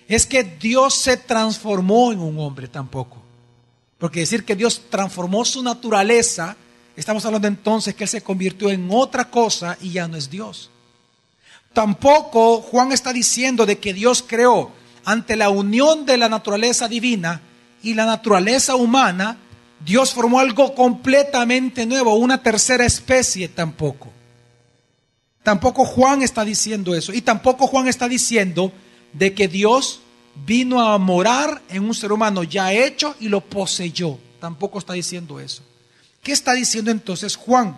es 0.07 0.25
que 0.25 0.43
Dios 0.43 0.95
se 0.95 1.17
transformó 1.17 2.13
en 2.13 2.19
un 2.19 2.39
hombre 2.39 2.67
tampoco. 2.67 3.21
Porque 3.97 4.21
decir 4.21 4.45
que 4.45 4.55
Dios 4.55 4.83
transformó 4.89 5.43
su 5.43 5.63
naturaleza, 5.63 6.55
estamos 6.97 7.25
hablando 7.25 7.47
entonces 7.47 7.95
que 7.95 8.03
Él 8.03 8.09
se 8.09 8.21
convirtió 8.21 8.69
en 8.69 8.89
otra 8.91 9.29
cosa 9.29 9.77
y 9.81 9.91
ya 9.91 10.07
no 10.07 10.17
es 10.17 10.29
Dios. 10.29 10.69
Tampoco 11.71 12.61
Juan 12.61 12.91
está 12.91 13.13
diciendo 13.13 13.65
de 13.65 13.77
que 13.77 13.93
Dios 13.93 14.23
creó 14.27 14.71
ante 15.05 15.37
la 15.37 15.49
unión 15.49 16.05
de 16.05 16.17
la 16.17 16.27
naturaleza 16.27 16.89
divina 16.89 17.39
y 17.81 17.93
la 17.93 18.05
naturaleza 18.05 18.75
humana, 18.75 19.37
Dios 19.85 20.13
formó 20.13 20.39
algo 20.39 20.75
completamente 20.75 21.85
nuevo, 21.85 22.15
una 22.15 22.41
tercera 22.43 22.85
especie 22.85 23.47
tampoco. 23.47 24.11
Tampoco 25.43 25.85
Juan 25.85 26.23
está 26.23 26.43
diciendo 26.43 26.93
eso. 26.93 27.13
Y 27.13 27.21
tampoco 27.21 27.67
Juan 27.67 27.87
está 27.87 28.09
diciendo 28.09 28.73
de 29.13 29.33
que 29.33 29.47
Dios 29.47 30.01
vino 30.45 30.81
a 30.81 30.97
morar 30.97 31.61
en 31.69 31.85
un 31.85 31.95
ser 31.95 32.11
humano 32.11 32.43
ya 32.43 32.73
hecho 32.73 33.15
y 33.21 33.29
lo 33.29 33.39
poseyó. 33.39 34.17
Tampoco 34.41 34.79
está 34.79 34.91
diciendo 34.91 35.39
eso. 35.39 35.63
¿Qué 36.27 36.33
está 36.33 36.51
diciendo 36.51 36.91
entonces 36.91 37.37
Juan? 37.37 37.77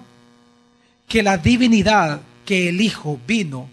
Que 1.08 1.22
la 1.22 1.38
divinidad, 1.38 2.20
que 2.46 2.70
el 2.70 2.82
Hijo 2.82 3.20
vino 3.28 3.70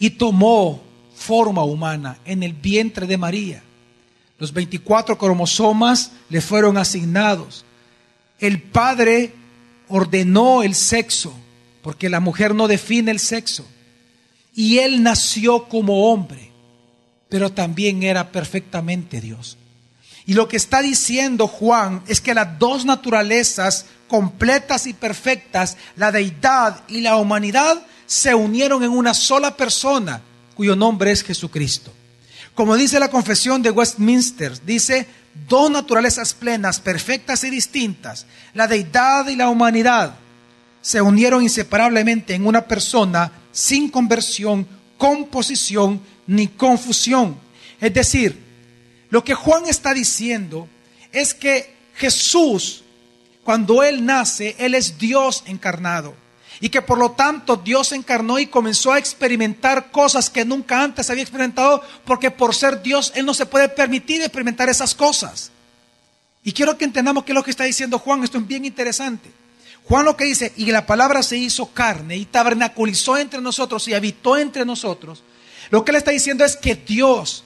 y 0.00 0.10
tomó 0.10 0.82
forma 1.14 1.62
humana 1.62 2.18
en 2.24 2.42
el 2.42 2.54
vientre 2.54 3.06
de 3.06 3.16
María. 3.16 3.62
Los 4.40 4.52
24 4.52 5.16
cromosomas 5.16 6.10
le 6.28 6.40
fueron 6.40 6.76
asignados. 6.76 7.64
El 8.40 8.60
Padre 8.60 9.32
ordenó 9.86 10.64
el 10.64 10.74
sexo 10.74 11.32
porque 11.82 12.08
la 12.08 12.18
mujer 12.18 12.52
no 12.52 12.66
define 12.66 13.12
el 13.12 13.20
sexo. 13.20 13.64
Y 14.56 14.78
él 14.78 15.04
nació 15.04 15.68
como 15.68 16.10
hombre, 16.10 16.50
pero 17.28 17.52
también 17.52 18.02
era 18.02 18.32
perfectamente 18.32 19.20
Dios. 19.20 19.56
Y 20.26 20.34
lo 20.34 20.48
que 20.48 20.56
está 20.56 20.82
diciendo 20.82 21.46
Juan 21.46 22.02
es 22.08 22.20
que 22.20 22.34
las 22.34 22.58
dos 22.58 22.84
naturalezas 22.84 23.86
completas 24.08 24.86
y 24.86 24.92
perfectas, 24.92 25.76
la 25.94 26.10
deidad 26.10 26.82
y 26.88 27.00
la 27.00 27.16
humanidad, 27.16 27.86
se 28.06 28.34
unieron 28.34 28.82
en 28.82 28.90
una 28.90 29.14
sola 29.14 29.56
persona, 29.56 30.20
cuyo 30.54 30.74
nombre 30.74 31.12
es 31.12 31.22
Jesucristo. 31.22 31.92
Como 32.54 32.74
dice 32.74 32.98
la 32.98 33.10
confesión 33.10 33.62
de 33.62 33.70
Westminster, 33.70 34.64
dice, 34.64 35.06
dos 35.48 35.70
naturalezas 35.70 36.34
plenas, 36.34 36.80
perfectas 36.80 37.44
y 37.44 37.50
distintas, 37.50 38.26
la 38.54 38.66
deidad 38.66 39.28
y 39.28 39.36
la 39.36 39.48
humanidad, 39.48 40.16
se 40.80 41.00
unieron 41.00 41.42
inseparablemente 41.42 42.34
en 42.34 42.46
una 42.46 42.62
persona 42.62 43.30
sin 43.52 43.90
conversión, 43.90 44.66
composición 44.96 46.00
ni 46.26 46.48
confusión. 46.48 47.36
Es 47.80 47.92
decir, 47.92 48.45
Lo 49.10 49.24
que 49.24 49.34
Juan 49.34 49.66
está 49.66 49.94
diciendo 49.94 50.68
es 51.12 51.34
que 51.34 51.74
Jesús, 51.94 52.82
cuando 53.44 53.82
Él 53.82 54.04
nace, 54.04 54.56
Él 54.58 54.74
es 54.74 54.98
Dios 54.98 55.44
encarnado. 55.46 56.14
Y 56.60 56.70
que 56.70 56.80
por 56.80 56.98
lo 56.98 57.12
tanto 57.12 57.56
Dios 57.56 57.92
encarnó 57.92 58.38
y 58.38 58.46
comenzó 58.46 58.92
a 58.92 58.98
experimentar 58.98 59.90
cosas 59.90 60.30
que 60.30 60.44
nunca 60.44 60.82
antes 60.82 61.10
había 61.10 61.22
experimentado, 61.22 61.82
porque 62.04 62.30
por 62.30 62.54
ser 62.54 62.82
Dios 62.82 63.12
Él 63.14 63.26
no 63.26 63.34
se 63.34 63.46
puede 63.46 63.68
permitir 63.68 64.22
experimentar 64.22 64.68
esas 64.68 64.94
cosas. 64.94 65.50
Y 66.42 66.52
quiero 66.52 66.78
que 66.78 66.84
entendamos 66.84 67.24
qué 67.24 67.32
es 67.32 67.34
lo 67.34 67.42
que 67.42 67.50
está 67.50 67.64
diciendo 67.64 67.98
Juan, 67.98 68.24
esto 68.24 68.38
es 68.38 68.46
bien 68.46 68.64
interesante. 68.64 69.30
Juan 69.88 70.04
lo 70.04 70.16
que 70.16 70.24
dice, 70.24 70.52
y 70.56 70.66
la 70.72 70.84
palabra 70.84 71.22
se 71.22 71.36
hizo 71.36 71.66
carne 71.66 72.16
y 72.16 72.24
tabernaculizó 72.24 73.18
entre 73.18 73.40
nosotros 73.40 73.86
y 73.86 73.94
habitó 73.94 74.36
entre 74.36 74.64
nosotros. 74.64 75.22
Lo 75.70 75.84
que 75.84 75.92
él 75.92 75.96
está 75.96 76.10
diciendo 76.10 76.44
es 76.44 76.56
que 76.56 76.74
Dios, 76.74 77.44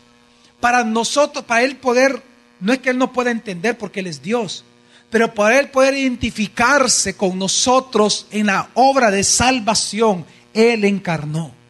para 0.61 0.85
nosotros, 0.85 1.45
para 1.45 1.63
él 1.63 1.77
poder, 1.77 2.23
no 2.61 2.73
es 2.73 2.79
que 2.79 2.91
él 2.91 2.99
no 2.99 3.13
pueda 3.13 3.31
entender 3.31 3.77
porque 3.79 4.01
él 4.01 4.07
es 4.07 4.23
Dios, 4.23 4.65
pero 5.11 5.35
para 5.35 5.59
él 5.59 5.71
poder 5.71 5.95
identificarse 5.95 7.17
con 7.17 7.39
nosotros 7.39 8.27
en 8.31 8.47
la 8.47 8.71
obra 8.75 9.11
de 9.11 9.25
salvación, 9.25 10.25
él 10.55 10.85
encarnó. 10.85 11.61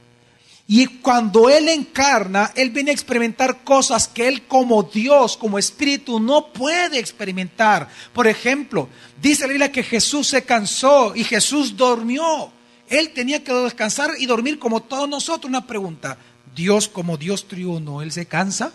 Y 0.73 0.87
cuando 0.87 1.50
Él 1.50 1.68
encarna, 1.68 2.52
Él 2.54 2.70
viene 2.70 2.92
a 2.92 2.94
experimentar 2.94 3.64
cosas 3.64 4.06
que 4.06 4.28
Él 4.28 4.47
como 4.47 4.85
Dios, 4.85 5.37
como 5.37 5.59
Espíritu, 5.59 6.20
no 6.20 6.52
puede 6.52 7.00
experimentar. 7.00 7.88
Por 8.12 8.28
ejemplo, 8.28 8.88
dice 9.20 9.42
la 9.42 9.49
Biblia 9.49 9.73
que 9.73 9.82
Jesús 9.82 10.28
se 10.28 10.44
cansó 10.44 11.12
y 11.16 11.25
Jesús 11.25 11.76
durmió. 11.76 12.52
Él 12.88 13.11
tenía 13.11 13.42
que 13.42 13.52
descansar 13.52 14.12
y 14.16 14.26
dormir 14.26 14.61
como 14.61 14.80
todos 14.80 15.09
nosotros. 15.09 15.49
Una 15.49 15.66
pregunta, 15.66 16.16
Dios 16.54 16.88
como 16.88 17.16
Dios 17.16 17.49
triuno, 17.49 18.02
¿Él 18.02 18.12
se 18.12 18.26
cansa? 18.26 18.73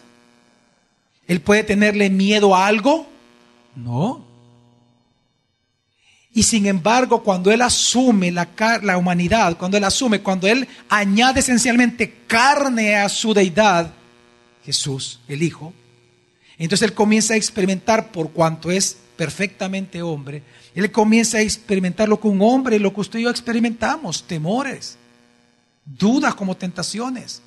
¿Él 1.28 1.42
puede 1.42 1.64
tenerle 1.64 2.10
miedo 2.10 2.56
a 2.56 2.68
algo? 2.68 3.08
No. 3.76 4.26
Y 6.34 6.44
sin 6.44 6.66
embargo, 6.66 7.24
cuando 7.24 7.52
Él 7.52 7.62
asume 7.62 8.32
la, 8.32 8.50
la, 8.84 8.98
humanidad, 8.98 9.58
cuando 9.58 9.78
Él 9.78 9.84
asume, 9.86 10.22
cuando 10.22 10.48
Él 10.48 10.68
añade 10.90 11.40
esencialmente 11.40 12.14
carne 12.28 12.96
a 12.96 13.08
su 13.08 13.34
deidad, 13.34 13.92
Jesús, 14.66 15.22
el 15.30 15.42
Hijo, 15.42 15.74
entonces 16.58 16.90
Él 16.90 16.94
comienza 16.94 17.36
a 17.36 17.38
experimentar 17.38 18.12
por 18.12 18.32
cuanto 18.32 18.70
es 18.70 18.98
perfectamente 19.16 20.02
hombre, 20.02 20.44
Él 20.76 20.92
comienza 20.92 21.38
a 21.38 21.42
experimentar 21.42 22.10
lo 22.10 22.20
que 22.20 22.28
un 22.28 22.42
hombre, 22.42 22.80
lo 22.80 22.94
que 22.94 23.02
usted 23.02 23.20
y 23.20 23.24
yo 23.24 23.30
experimentamos, 23.30 24.24
temores, 24.24 24.98
dudas 25.86 26.36
como 26.36 26.58
tentaciones. 26.58 27.42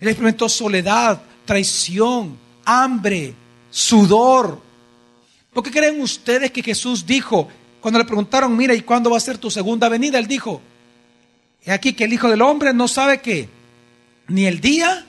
Él 0.00 0.08
experimentó 0.08 0.48
soledad, 0.48 1.20
traición, 1.44 2.38
hambre, 2.64 3.34
sudor. 3.70 4.60
¿Por 5.52 5.64
qué 5.64 5.70
creen 5.70 6.00
ustedes 6.00 6.50
que 6.50 6.62
Jesús 6.62 7.04
dijo, 7.04 7.48
cuando 7.80 7.98
le 7.98 8.04
preguntaron, 8.04 8.56
mira, 8.56 8.74
¿y 8.74 8.82
cuándo 8.82 9.10
va 9.10 9.16
a 9.16 9.20
ser 9.20 9.38
tu 9.38 9.50
segunda 9.50 9.88
venida? 9.88 10.18
Él 10.18 10.26
dijo, 10.26 10.60
he 11.64 11.72
aquí 11.72 11.92
que 11.92 12.04
el 12.04 12.12
Hijo 12.12 12.28
del 12.28 12.42
Hombre 12.42 12.72
no 12.72 12.86
sabe 12.86 13.20
qué, 13.20 13.48
ni 14.28 14.46
el 14.46 14.60
día 14.60 15.06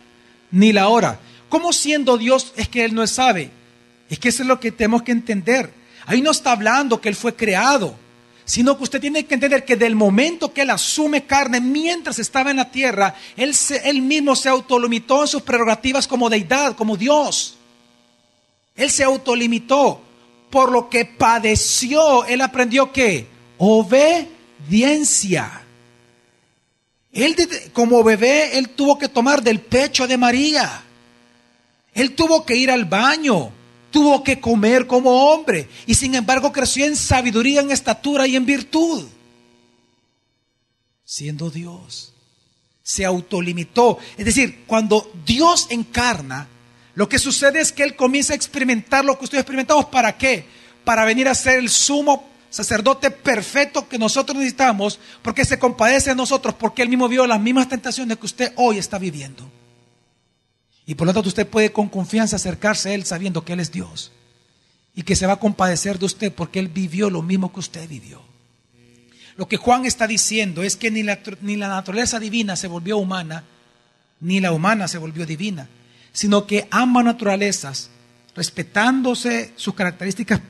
ni 0.52 0.74
la 0.74 0.88
hora. 0.88 1.20
¿Cómo 1.50 1.74
siendo 1.74 2.18
Dios 2.18 2.54
es 2.56 2.70
que 2.70 2.86
Él 2.86 2.94
no 2.94 3.06
sabe? 3.08 3.52
Es 4.10 4.20
que 4.20 4.30
eso 4.30 4.44
es 4.44 4.48
lo 4.48 4.60
que 4.60 4.72
tenemos 4.72 5.04
que 5.04 5.12
entender. 5.12 5.74
Ahí 6.06 6.22
no 6.22 6.32
está 6.32 6.52
hablando 6.52 7.02
que 7.02 7.10
Él 7.10 7.16
fue 7.16 7.36
creado, 7.36 7.96
sino 8.50 8.76
que 8.76 8.84
usted 8.84 9.00
tiene 9.00 9.28
que 9.28 9.36
entender 9.36 9.64
que 9.64 9.76
del 9.76 9.96
momento 9.96 10.52
que 10.52 10.64
Él 10.64 10.72
asume 10.72 11.28
carne 11.28 11.62
mientras 11.62 12.18
estaba 12.18 12.50
en 12.50 12.58
la 12.58 12.72
tierra, 12.72 13.14
Él, 13.38 13.56
él 13.84 14.02
mismo 14.02 14.36
se 14.36 14.50
autolimitó 14.50 15.22
en 15.22 15.28
sus 15.28 15.44
prerrogativas 15.44 16.08
como 16.08 16.32
deidad, 16.32 16.76
como 16.76 16.98
Dios. 16.98 17.58
Él 18.76 18.90
se 18.90 19.04
autolimitó 19.04 20.02
por 20.50 20.72
lo 20.72 20.90
que 20.90 21.06
padeció, 21.06 22.26
él 22.26 22.42
aprendió 22.42 22.92
que 22.92 23.28
obediencia. 23.60 25.62
Él 27.14 27.36
como 27.72 28.04
bebé, 28.04 28.58
él 28.58 28.70
tuvo 28.70 28.98
que 28.98 29.10
tomar 29.10 29.44
del 29.44 29.60
pecho 29.60 30.08
de 30.08 30.18
María. 30.18 30.86
Él 31.94 32.16
tuvo 32.16 32.44
que 32.44 32.56
ir 32.56 32.72
al 32.72 32.86
baño, 32.86 33.52
tuvo 33.92 34.24
que 34.24 34.40
comer 34.40 34.88
como 34.88 35.32
hombre 35.32 35.70
y 35.86 35.96
sin 35.96 36.16
embargo 36.16 36.52
creció 36.52 36.86
en 36.86 36.96
sabiduría, 36.96 37.62
en 37.62 37.72
estatura 37.72 38.28
y 38.28 38.36
en 38.36 38.46
virtud. 38.46 39.08
Siendo 41.04 41.50
Dios, 41.50 42.14
se 42.84 43.06
autolimitó. 43.06 43.98
Es 44.18 44.26
decir, 44.26 44.64
cuando 44.68 45.12
Dios 45.26 45.68
encarna, 45.70 46.48
lo 46.96 47.08
que 47.08 47.20
sucede 47.20 47.62
es 47.62 47.72
que 47.72 47.84
Él 47.84 47.96
comienza 47.96 48.34
a 48.34 48.36
experimentar 48.36 49.06
lo 49.06 49.18
que 49.18 49.26
ustedes 49.26 49.42
experimentamos. 49.42 49.86
¿Para 49.86 50.18
qué? 50.18 50.46
Para 50.84 51.06
venir 51.06 51.28
a 51.28 51.36
ser 51.36 51.60
el 51.60 51.70
sumo 51.70 52.30
sacerdote 52.50 53.12
perfecto 53.12 53.88
que 53.88 54.00
nosotros 54.00 54.38
necesitamos, 54.38 55.00
porque 55.22 55.46
se 55.46 55.60
compadece 55.60 56.10
de 56.12 56.16
nosotros, 56.16 56.56
porque 56.56 56.82
Él 56.82 56.90
mismo 56.90 57.08
vio 57.08 57.28
las 57.28 57.40
mismas 57.40 57.70
tentaciones 57.70 58.18
que 58.18 58.26
usted 58.26 58.54
hoy 58.56 58.78
está 58.78 58.98
viviendo. 58.98 59.50
Y 60.90 60.96
por 60.96 61.06
lo 61.06 61.14
tanto 61.14 61.30
usted 61.30 61.48
puede 61.48 61.72
con 61.72 61.88
confianza 61.88 62.38
acercarse 62.38 62.90
a 62.90 62.94
Él 62.96 63.06
sabiendo 63.06 63.46
que 63.46 63.54
Él 63.54 63.60
es 63.60 63.72
Dios 63.72 64.12
y 64.96 65.04
que 65.04 65.16
se 65.16 65.28
va 65.28 65.34
a 65.34 65.40
compadecer 65.40 66.00
de 66.00 66.06
usted 66.06 66.34
porque 66.34 66.58
Él 66.58 66.68
vivió 66.68 67.10
lo 67.10 67.22
mismo 67.22 67.54
que 67.54 67.60
usted 67.60 67.88
vivió. 67.88 68.22
Lo 69.36 69.48
que 69.48 69.58
Juan 69.58 69.86
está 69.86 70.08
diciendo 70.08 70.64
es 70.64 70.76
que 70.76 70.90
ni 70.90 71.04
la, 71.04 71.20
ni 71.42 71.56
la 71.58 71.68
naturaleza 71.68 72.20
divina 72.20 72.56
se 72.56 72.68
volvió 72.68 72.98
humana, 72.98 73.44
ni 74.20 74.40
la 74.40 74.52
humana 74.52 74.88
se 74.88 74.98
volvió 74.98 75.26
divina 75.28 75.70
sino 76.12 76.46
que 76.46 76.68
ambas 76.72 77.06
naturalezas, 77.06 77.90
respetándose 78.36 79.54
sus 79.56 79.74
características 79.74 80.42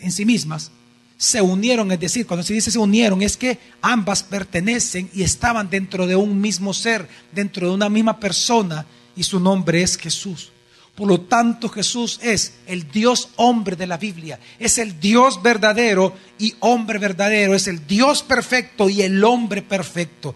en 0.00 0.12
sí 0.12 0.24
mismas, 0.24 0.70
se 1.18 1.40
unieron, 1.40 1.90
es 1.92 2.00
decir, 2.00 2.26
cuando 2.26 2.42
se 2.42 2.54
dice 2.54 2.70
se 2.70 2.78
unieron, 2.78 3.22
es 3.22 3.36
que 3.36 3.58
ambas 3.80 4.22
pertenecen 4.22 5.08
y 5.14 5.22
estaban 5.22 5.70
dentro 5.70 6.06
de 6.06 6.14
un 6.14 6.40
mismo 6.40 6.74
ser, 6.74 7.08
dentro 7.32 7.68
de 7.68 7.74
una 7.74 7.88
misma 7.88 8.20
persona, 8.20 8.84
y 9.16 9.24
su 9.24 9.40
nombre 9.40 9.82
es 9.82 9.96
Jesús. 9.96 10.52
Por 10.94 11.08
lo 11.08 11.20
tanto, 11.20 11.68
Jesús 11.68 12.20
es 12.22 12.54
el 12.66 12.90
Dios 12.90 13.30
hombre 13.36 13.76
de 13.76 13.86
la 13.86 13.98
Biblia, 13.98 14.38
es 14.58 14.78
el 14.78 14.98
Dios 15.00 15.42
verdadero 15.42 16.14
y 16.38 16.54
hombre 16.60 16.98
verdadero, 16.98 17.54
es 17.54 17.66
el 17.66 17.86
Dios 17.86 18.22
perfecto 18.22 18.88
y 18.88 19.02
el 19.02 19.22
hombre 19.24 19.62
perfecto. 19.62 20.34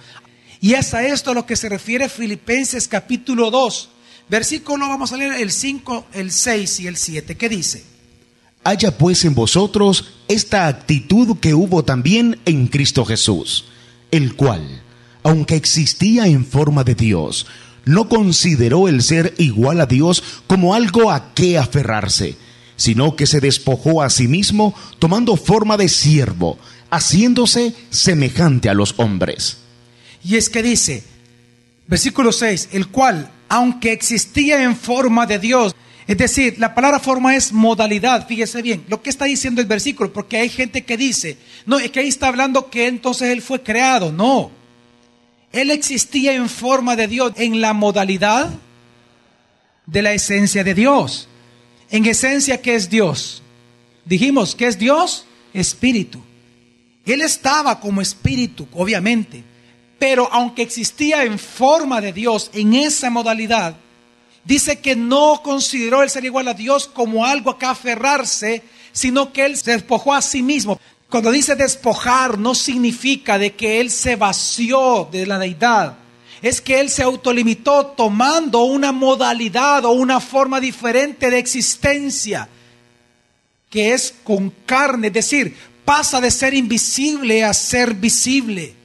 Y 0.60 0.74
es 0.74 0.92
a 0.92 1.06
esto 1.06 1.30
a 1.30 1.34
lo 1.34 1.46
que 1.46 1.56
se 1.56 1.68
refiere 1.70 2.08
Filipenses 2.08 2.88
capítulo 2.88 3.50
2, 3.50 3.88
Versículo, 4.30 4.88
vamos 4.88 5.12
a 5.12 5.16
leer 5.16 5.40
el 5.40 5.50
5, 5.50 6.06
el 6.12 6.30
6 6.30 6.80
y 6.80 6.86
el 6.86 6.96
7. 6.96 7.36
¿Qué 7.36 7.48
dice? 7.48 7.82
Haya 8.62 8.96
pues 8.96 9.24
en 9.24 9.34
vosotros 9.34 10.12
esta 10.28 10.68
actitud 10.68 11.38
que 11.38 11.52
hubo 11.52 11.84
también 11.84 12.38
en 12.44 12.68
Cristo 12.68 13.04
Jesús, 13.04 13.64
el 14.12 14.36
cual, 14.36 14.82
aunque 15.24 15.56
existía 15.56 16.28
en 16.28 16.46
forma 16.46 16.84
de 16.84 16.94
Dios, 16.94 17.48
no 17.84 18.08
consideró 18.08 18.88
el 18.88 19.02
ser 19.02 19.34
igual 19.38 19.80
a 19.80 19.86
Dios 19.86 20.22
como 20.46 20.74
algo 20.74 21.10
a 21.10 21.34
qué 21.34 21.58
aferrarse, 21.58 22.36
sino 22.76 23.16
que 23.16 23.26
se 23.26 23.40
despojó 23.40 24.02
a 24.02 24.10
sí 24.10 24.28
mismo 24.28 24.74
tomando 24.98 25.36
forma 25.36 25.76
de 25.76 25.88
siervo, 25.88 26.58
haciéndose 26.90 27.74
semejante 27.90 28.68
a 28.68 28.74
los 28.74 28.94
hombres. 28.98 29.58
Y 30.24 30.36
es 30.36 30.50
que 30.50 30.62
dice, 30.62 31.04
versículo 31.86 32.32
6, 32.32 32.70
el 32.72 32.88
cual, 32.88 33.30
aunque 33.48 33.92
existía 33.92 34.62
en 34.62 34.76
forma 34.76 35.26
de 35.26 35.38
Dios. 35.38 35.74
Es 36.06 36.18
decir, 36.18 36.56
la 36.58 36.74
palabra 36.74 36.98
forma 36.98 37.36
es 37.36 37.52
modalidad, 37.52 38.26
fíjese 38.26 38.62
bien, 38.62 38.84
lo 38.88 39.00
que 39.02 39.10
está 39.10 39.26
diciendo 39.26 39.60
el 39.60 39.66
versículo, 39.66 40.12
porque 40.12 40.38
hay 40.38 40.48
gente 40.48 40.84
que 40.84 40.96
dice, 40.96 41.38
no, 41.66 41.78
es 41.78 41.90
que 41.90 42.00
ahí 42.00 42.08
está 42.08 42.28
hablando 42.28 42.68
que 42.68 42.88
entonces 42.88 43.30
Él 43.30 43.42
fue 43.42 43.62
creado, 43.62 44.10
no. 44.10 44.50
Él 45.52 45.70
existía 45.70 46.32
en 46.32 46.48
forma 46.48 46.96
de 46.96 47.08
Dios, 47.08 47.32
en 47.36 47.60
la 47.60 47.72
modalidad 47.72 48.50
de 49.86 50.02
la 50.02 50.12
esencia 50.12 50.62
de 50.62 50.74
Dios. 50.74 51.28
En 51.90 52.06
esencia, 52.06 52.62
¿qué 52.62 52.76
es 52.76 52.88
Dios? 52.88 53.42
Dijimos, 54.04 54.54
¿qué 54.54 54.66
es 54.66 54.78
Dios? 54.78 55.26
Espíritu. 55.52 56.22
Él 57.04 57.22
estaba 57.22 57.80
como 57.80 58.00
espíritu, 58.00 58.68
obviamente, 58.72 59.42
pero 59.98 60.28
aunque 60.32 60.62
existía 60.62 61.24
en 61.24 61.38
forma 61.38 62.00
de 62.00 62.12
Dios, 62.12 62.50
en 62.54 62.74
esa 62.74 63.10
modalidad, 63.10 63.74
dice 64.44 64.78
que 64.78 64.94
no 64.94 65.40
consideró 65.42 66.02
el 66.02 66.10
ser 66.10 66.24
igual 66.24 66.48
a 66.48 66.54
Dios 66.54 66.86
como 66.86 67.24
algo 67.24 67.50
a 67.50 67.58
que 67.58 67.66
aferrarse, 67.66 68.62
sino 68.92 69.32
que 69.32 69.44
él 69.46 69.56
se 69.56 69.72
despojó 69.72 70.14
a 70.14 70.22
sí 70.22 70.42
mismo. 70.42 70.80
Cuando 71.10 71.30
dice 71.32 71.56
despojar, 71.56 72.38
no 72.38 72.54
significa 72.54 73.36
de 73.36 73.54
que 73.54 73.80
él 73.80 73.90
se 73.90 74.16
vació 74.16 75.08
de 75.10 75.26
la 75.26 75.38
deidad. 75.38 75.98
Es 76.40 76.60
que 76.60 76.80
él 76.80 76.88
se 76.88 77.02
autolimitó 77.02 77.88
tomando 77.88 78.62
una 78.62 78.92
modalidad 78.92 79.84
o 79.84 79.90
una 79.90 80.20
forma 80.20 80.60
diferente 80.60 81.28
de 81.28 81.38
existencia, 81.38 82.48
que 83.68 83.92
es 83.92 84.14
con 84.24 84.50
carne, 84.64 85.08
es 85.08 85.12
decir, 85.12 85.54
pasa 85.84 86.20
de 86.20 86.30
ser 86.30 86.54
invisible 86.54 87.44
a 87.44 87.52
ser 87.52 87.92
visible 87.92 88.80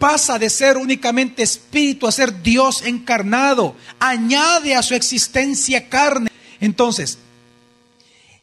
pasa 0.00 0.38
de 0.38 0.48
ser 0.48 0.78
únicamente 0.78 1.42
espíritu 1.42 2.08
a 2.08 2.12
ser 2.12 2.42
Dios 2.42 2.82
encarnado, 2.82 3.76
añade 4.00 4.74
a 4.74 4.82
su 4.82 4.94
existencia 4.94 5.90
carne. 5.90 6.30
Entonces, 6.58 7.18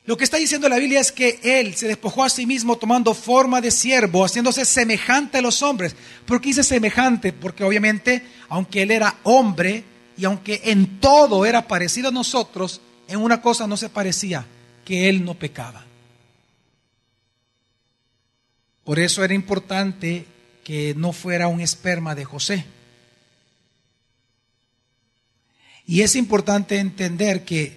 lo 0.08 0.15
que 0.15 0.24
está 0.24 0.38
diciendo 0.38 0.70
la 0.70 0.80
Biblia 0.80 1.02
es 1.02 1.12
que 1.12 1.38
Él 1.43 1.76
se 1.76 1.86
despojó 1.86 2.24
a 2.24 2.30
sí 2.30 2.46
mismo 2.46 2.78
tomando 2.78 3.13
forma 3.13 3.60
de 3.60 3.72
siervo, 3.72 4.24
haciéndose 4.24 4.63
semejante 4.63 5.38
a 5.38 5.41
los 5.41 5.62
hombres. 5.62 5.98
¿Por 6.26 6.39
qué 6.39 6.48
dice 6.48 6.63
semejante? 6.63 7.34
Porque 7.34 7.65
obviamente, 7.65 8.24
aunque 8.48 8.84
Él 8.84 8.91
era 8.91 9.17
hombre 9.24 9.84
y 10.17 10.24
aunque 10.24 10.62
en 10.63 11.02
todo 11.02 11.46
era 11.46 11.67
parecido 11.67 12.08
a 12.08 12.13
nosotros, 12.13 12.80
en 13.10 13.20
una 13.20 13.41
cosa 13.41 13.67
no 13.67 13.76
se 13.76 13.89
parecía, 13.89 14.46
que 14.86 15.10
Él 15.10 15.26
no 15.26 15.34
pecaba. 15.34 15.84
Por 18.86 19.00
eso 19.00 19.26
era 19.26 19.34
importante 19.34 20.26
que 20.63 20.93
no 20.96 21.12
fuera 21.12 21.50
un 21.50 21.60
esperma 21.60 22.15
de 22.15 22.24
José. 22.24 22.65
Y 25.86 26.02
es 26.02 26.15
importante 26.15 26.78
entender 26.78 27.43
que 27.43 27.77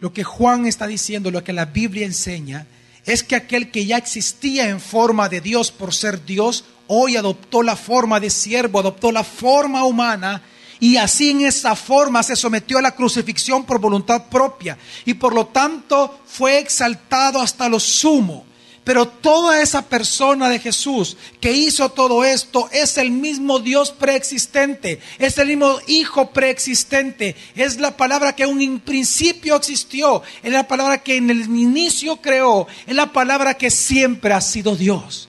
lo 0.00 0.12
que 0.12 0.24
Juan 0.24 0.66
está 0.66 0.86
diciendo, 0.86 1.30
lo 1.30 1.44
que 1.44 1.52
la 1.52 1.66
Biblia 1.66 2.06
enseña, 2.06 2.66
es 3.04 3.22
que 3.22 3.36
aquel 3.36 3.70
que 3.70 3.86
ya 3.86 3.96
existía 3.96 4.68
en 4.68 4.80
forma 4.80 5.28
de 5.28 5.40
Dios 5.40 5.70
por 5.70 5.94
ser 5.94 6.24
Dios, 6.24 6.64
hoy 6.86 7.16
adoptó 7.16 7.62
la 7.62 7.76
forma 7.76 8.18
de 8.18 8.30
siervo, 8.30 8.80
adoptó 8.80 9.12
la 9.12 9.24
forma 9.24 9.84
humana 9.84 10.42
y 10.80 10.96
así 10.96 11.30
en 11.30 11.42
esa 11.42 11.76
forma 11.76 12.22
se 12.22 12.34
sometió 12.34 12.78
a 12.78 12.82
la 12.82 12.94
crucifixión 12.94 13.64
por 13.64 13.78
voluntad 13.78 14.24
propia 14.30 14.78
y 15.04 15.14
por 15.14 15.34
lo 15.34 15.46
tanto 15.46 16.20
fue 16.26 16.58
exaltado 16.58 17.40
hasta 17.40 17.68
lo 17.68 17.78
sumo. 17.78 18.46
Pero 18.82 19.06
toda 19.06 19.60
esa 19.60 19.82
persona 19.82 20.48
de 20.48 20.58
Jesús 20.58 21.16
que 21.40 21.52
hizo 21.52 21.90
todo 21.90 22.24
esto 22.24 22.68
es 22.72 22.96
el 22.96 23.10
mismo 23.10 23.58
Dios 23.58 23.90
preexistente, 23.90 25.00
es 25.18 25.36
el 25.36 25.48
mismo 25.48 25.78
Hijo 25.86 26.30
preexistente, 26.30 27.36
es 27.54 27.78
la 27.78 27.96
palabra 27.96 28.34
que 28.34 28.44
en 28.44 28.50
un 28.50 28.80
principio 28.80 29.56
existió, 29.56 30.22
es 30.42 30.50
la 30.50 30.66
palabra 30.66 31.02
que 31.02 31.16
en 31.16 31.28
el 31.28 31.42
inicio 31.42 32.16
creó, 32.16 32.66
es 32.86 32.94
la 32.94 33.12
palabra 33.12 33.54
que 33.54 33.70
siempre 33.70 34.32
ha 34.32 34.40
sido 34.40 34.74
Dios. 34.76 35.28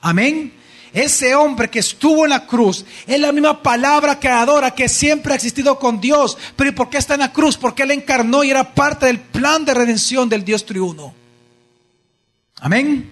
Amén. 0.00 0.52
Ese 0.94 1.34
hombre 1.34 1.68
que 1.68 1.80
estuvo 1.80 2.24
en 2.24 2.30
la 2.30 2.46
cruz 2.46 2.86
es 3.06 3.20
la 3.20 3.30
misma 3.30 3.62
palabra 3.62 4.18
creadora 4.18 4.74
que 4.74 4.88
siempre 4.88 5.34
ha 5.34 5.36
existido 5.36 5.78
con 5.78 6.00
Dios. 6.00 6.38
Pero 6.56 6.70
¿y 6.70 6.72
por 6.72 6.88
qué 6.88 6.96
está 6.96 7.12
en 7.12 7.20
la 7.20 7.34
cruz? 7.34 7.58
Porque 7.58 7.82
Él 7.82 7.90
encarnó 7.90 8.42
y 8.42 8.50
era 8.50 8.74
parte 8.74 9.04
del 9.04 9.20
plan 9.20 9.66
de 9.66 9.74
redención 9.74 10.30
del 10.30 10.42
Dios 10.42 10.64
triuno. 10.64 11.12
Amén. 12.60 13.10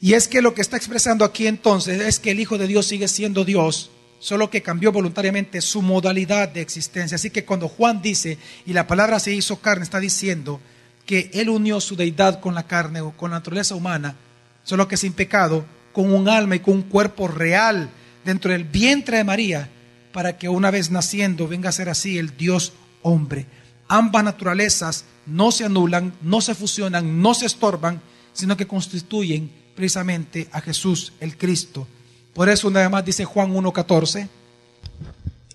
Y 0.00 0.14
es 0.14 0.28
que 0.28 0.40
lo 0.40 0.54
que 0.54 0.62
está 0.62 0.76
expresando 0.76 1.24
aquí 1.24 1.46
entonces 1.46 2.00
es 2.00 2.18
que 2.18 2.30
el 2.30 2.40
Hijo 2.40 2.56
de 2.56 2.66
Dios 2.66 2.86
sigue 2.86 3.06
siendo 3.06 3.44
Dios, 3.44 3.90
solo 4.18 4.48
que 4.48 4.62
cambió 4.62 4.92
voluntariamente 4.92 5.60
su 5.60 5.82
modalidad 5.82 6.48
de 6.48 6.62
existencia. 6.62 7.16
Así 7.16 7.30
que 7.30 7.44
cuando 7.44 7.68
Juan 7.68 8.00
dice, 8.00 8.38
y 8.64 8.72
la 8.72 8.86
palabra 8.86 9.20
se 9.20 9.34
hizo 9.34 9.60
carne, 9.60 9.84
está 9.84 10.00
diciendo 10.00 10.60
que 11.04 11.30
Él 11.34 11.50
unió 11.50 11.80
su 11.80 11.96
deidad 11.96 12.40
con 12.40 12.54
la 12.54 12.66
carne 12.66 13.02
o 13.02 13.10
con 13.10 13.30
la 13.30 13.38
naturaleza 13.38 13.74
humana, 13.74 14.16
solo 14.64 14.88
que 14.88 14.96
sin 14.96 15.12
pecado, 15.12 15.66
con 15.92 16.12
un 16.12 16.28
alma 16.28 16.56
y 16.56 16.60
con 16.60 16.74
un 16.74 16.82
cuerpo 16.82 17.28
real 17.28 17.90
dentro 18.24 18.52
del 18.52 18.64
vientre 18.64 19.18
de 19.18 19.24
María, 19.24 19.68
para 20.12 20.38
que 20.38 20.48
una 20.48 20.70
vez 20.70 20.90
naciendo 20.90 21.46
venga 21.46 21.68
a 21.68 21.72
ser 21.72 21.90
así 21.90 22.16
el 22.16 22.36
Dios 22.38 22.72
hombre. 23.02 23.46
Ambas 23.92 24.22
naturalezas 24.22 25.04
no 25.26 25.50
se 25.50 25.64
anulan, 25.64 26.12
no 26.22 26.40
se 26.40 26.54
fusionan, 26.54 27.20
no 27.20 27.34
se 27.34 27.46
estorban, 27.46 28.00
sino 28.32 28.56
que 28.56 28.68
constituyen 28.68 29.50
precisamente 29.74 30.48
a 30.52 30.60
Jesús 30.60 31.12
el 31.18 31.36
Cristo. 31.36 31.88
Por 32.32 32.48
eso 32.48 32.68
una 32.68 32.82
vez 32.82 32.90
más 32.90 33.04
dice 33.04 33.24
Juan 33.24 33.52
1.14. 33.52 34.28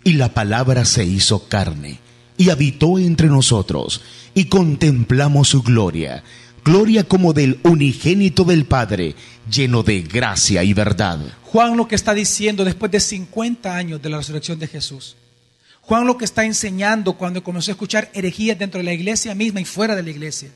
Y 0.04 0.14
la 0.14 0.34
palabra 0.34 0.84
se 0.84 1.06
hizo 1.06 1.48
carne 1.48 2.00
y 2.36 2.50
habitó 2.50 3.00
entre 3.00 3.28
nosotros 3.28 4.02
y 4.34 4.50
contemplamos 4.50 5.48
su 5.48 5.64
gloria, 5.64 6.22
gloria 6.66 7.06
como 7.06 7.32
del 7.32 7.62
unigénito 7.64 8.44
del 8.44 8.66
Padre, 8.66 9.16
lleno 9.50 9.82
de 9.82 10.02
gracia 10.02 10.62
y 10.66 10.74
verdad. 10.74 11.20
Juan 11.44 11.78
lo 11.78 11.88
que 11.88 11.96
está 11.96 12.14
diciendo 12.14 12.66
después 12.66 12.92
de 12.92 13.00
50 13.00 13.74
años 13.74 14.02
de 14.02 14.10
la 14.10 14.18
resurrección 14.18 14.60
de 14.60 14.68
Jesús 14.68 15.16
Juan 15.88 16.08
lo 16.08 16.18
que 16.18 16.26
está 16.26 16.44
enseñando 16.46 17.14
cuando 17.14 17.44
comenzó 17.44 17.70
a 17.70 17.74
escuchar 17.74 18.10
herejías 18.14 18.58
dentro 18.58 18.80
de 18.80 18.86
la 18.86 18.94
iglesia 18.94 19.36
misma 19.36 19.62
y 19.62 19.66
fuera 19.66 19.96
de 19.96 20.02
la 20.02 20.10
iglesia. 20.10 20.50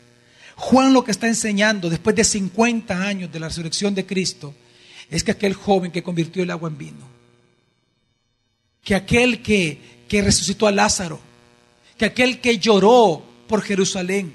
Juan 0.56 0.92
lo 0.92 1.04
que 1.04 1.12
está 1.12 1.28
enseñando 1.28 1.90
después 1.90 2.16
de 2.16 2.24
50 2.24 3.00
años 3.00 3.32
de 3.32 3.40
la 3.40 3.48
resurrección 3.48 3.94
de 3.94 4.08
Cristo 4.08 4.56
es 5.10 5.24
que 5.24 5.32
aquel 5.32 5.54
joven 5.54 5.92
que 5.92 6.02
convirtió 6.02 6.42
el 6.42 6.50
agua 6.50 6.70
en 6.70 6.78
vino, 6.80 7.08
que 8.84 8.96
aquel 8.96 9.44
que, 9.44 9.80
que 10.08 10.22
resucitó 10.24 10.66
a 10.66 10.72
Lázaro, 10.72 11.20
que 11.96 12.06
aquel 12.06 12.42
que 12.42 12.58
lloró 12.58 13.24
por 13.48 13.62
Jerusalén, 13.62 14.34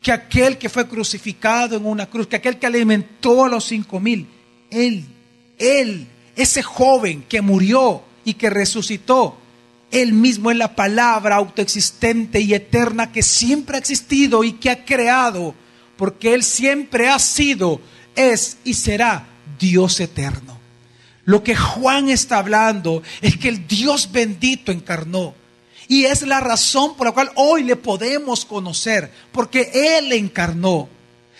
que 0.00 0.12
aquel 0.12 0.58
que 0.58 0.68
fue 0.68 0.86
crucificado 0.86 1.76
en 1.76 1.86
una 1.86 2.06
cruz, 2.06 2.28
que 2.28 2.36
aquel 2.36 2.58
que 2.60 2.66
alimentó 2.66 3.44
a 3.44 3.48
los 3.48 3.64
cinco 3.64 3.98
mil, 3.98 4.28
él, 4.70 5.04
él, 5.58 6.06
ese 6.36 6.62
joven 6.62 7.24
que 7.28 7.40
murió 7.40 8.04
y 8.24 8.34
que 8.34 8.48
resucitó, 8.48 9.38
él 9.94 10.12
mismo 10.12 10.50
es 10.50 10.56
la 10.56 10.74
palabra 10.74 11.36
autoexistente 11.36 12.40
y 12.40 12.52
eterna 12.52 13.12
que 13.12 13.22
siempre 13.22 13.76
ha 13.76 13.78
existido 13.78 14.42
y 14.42 14.54
que 14.54 14.68
ha 14.68 14.84
creado, 14.84 15.54
porque 15.96 16.34
Él 16.34 16.42
siempre 16.42 17.08
ha 17.08 17.20
sido, 17.20 17.80
es 18.16 18.58
y 18.64 18.74
será 18.74 19.28
Dios 19.58 20.00
eterno. 20.00 20.58
Lo 21.24 21.44
que 21.44 21.54
Juan 21.54 22.08
está 22.08 22.38
hablando 22.38 23.04
es 23.22 23.38
que 23.38 23.48
el 23.48 23.68
Dios 23.68 24.10
bendito 24.10 24.72
encarnó. 24.72 25.32
Y 25.86 26.06
es 26.06 26.22
la 26.22 26.40
razón 26.40 26.96
por 26.96 27.06
la 27.06 27.12
cual 27.12 27.30
hoy 27.36 27.62
le 27.62 27.76
podemos 27.76 28.44
conocer, 28.44 29.12
porque 29.30 29.70
Él 29.98 30.12
encarnó. 30.12 30.88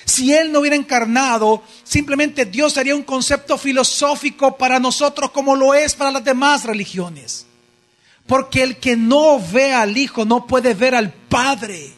Si 0.05 0.33
Él 0.33 0.53
no 0.53 0.61
hubiera 0.61 0.77
encarnado, 0.77 1.65
simplemente 1.83 2.45
Dios 2.45 2.75
sería 2.75 2.95
un 2.95 3.03
concepto 3.03 3.59
filosófico 3.59 4.57
para 4.57 4.79
nosotros 4.79 5.33
como 5.33 5.57
lo 5.57 5.75
es 5.75 5.97
para 5.97 6.13
las 6.13 6.23
demás 6.23 6.65
religiones. 6.65 7.47
Porque 8.27 8.63
el 8.63 8.77
que 8.79 8.97
no 8.97 9.39
ve 9.41 9.73
al 9.73 9.97
Hijo 9.97 10.25
no 10.25 10.47
puede 10.47 10.75
ver 10.75 10.95
al 10.95 11.13
Padre. 11.13 11.93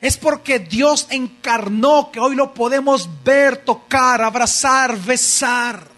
Es 0.00 0.16
porque 0.16 0.58
Dios 0.58 1.06
encarnó 1.10 2.10
que 2.12 2.20
hoy 2.20 2.34
lo 2.34 2.52
podemos 2.52 3.08
ver, 3.24 3.56
tocar, 3.58 4.22
abrazar, 4.22 4.98
besar. 5.00 5.88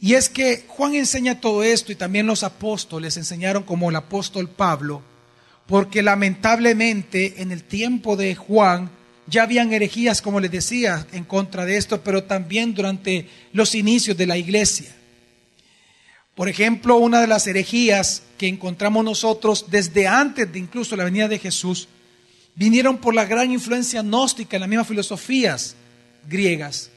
Y 0.00 0.14
es 0.14 0.28
que 0.28 0.64
Juan 0.68 0.94
enseña 0.94 1.40
todo 1.40 1.62
esto 1.62 1.92
y 1.92 1.96
también 1.96 2.26
los 2.26 2.44
apóstoles 2.44 3.16
enseñaron 3.16 3.64
como 3.64 3.90
el 3.90 3.96
apóstol 3.96 4.48
Pablo, 4.48 5.02
porque 5.66 6.02
lamentablemente 6.02 7.42
en 7.42 7.50
el 7.50 7.64
tiempo 7.64 8.16
de 8.16 8.34
Juan 8.36 8.90
ya 9.26 9.42
habían 9.42 9.72
herejías, 9.72 10.22
como 10.22 10.40
les 10.40 10.50
decía, 10.50 11.06
en 11.12 11.24
contra 11.24 11.64
de 11.64 11.76
esto, 11.76 12.00
pero 12.02 12.24
también 12.24 12.74
durante 12.74 13.28
los 13.52 13.74
inicios 13.74 14.16
de 14.16 14.26
la 14.26 14.38
iglesia. 14.38 14.94
Por 16.38 16.48
ejemplo, 16.48 16.98
una 16.98 17.20
de 17.20 17.26
las 17.26 17.48
herejías 17.48 18.22
que 18.38 18.46
encontramos 18.46 19.04
nosotros 19.04 19.64
desde 19.70 20.06
antes 20.06 20.52
de 20.52 20.60
incluso 20.60 20.94
la 20.94 21.02
venida 21.02 21.26
de 21.26 21.40
Jesús, 21.40 21.88
vinieron 22.54 22.98
por 22.98 23.12
la 23.12 23.24
gran 23.24 23.50
influencia 23.50 24.02
gnóstica 24.02 24.56
en 24.56 24.60
las 24.60 24.68
mismas 24.68 24.86
filosofías 24.86 25.74
griegas. 26.28 26.90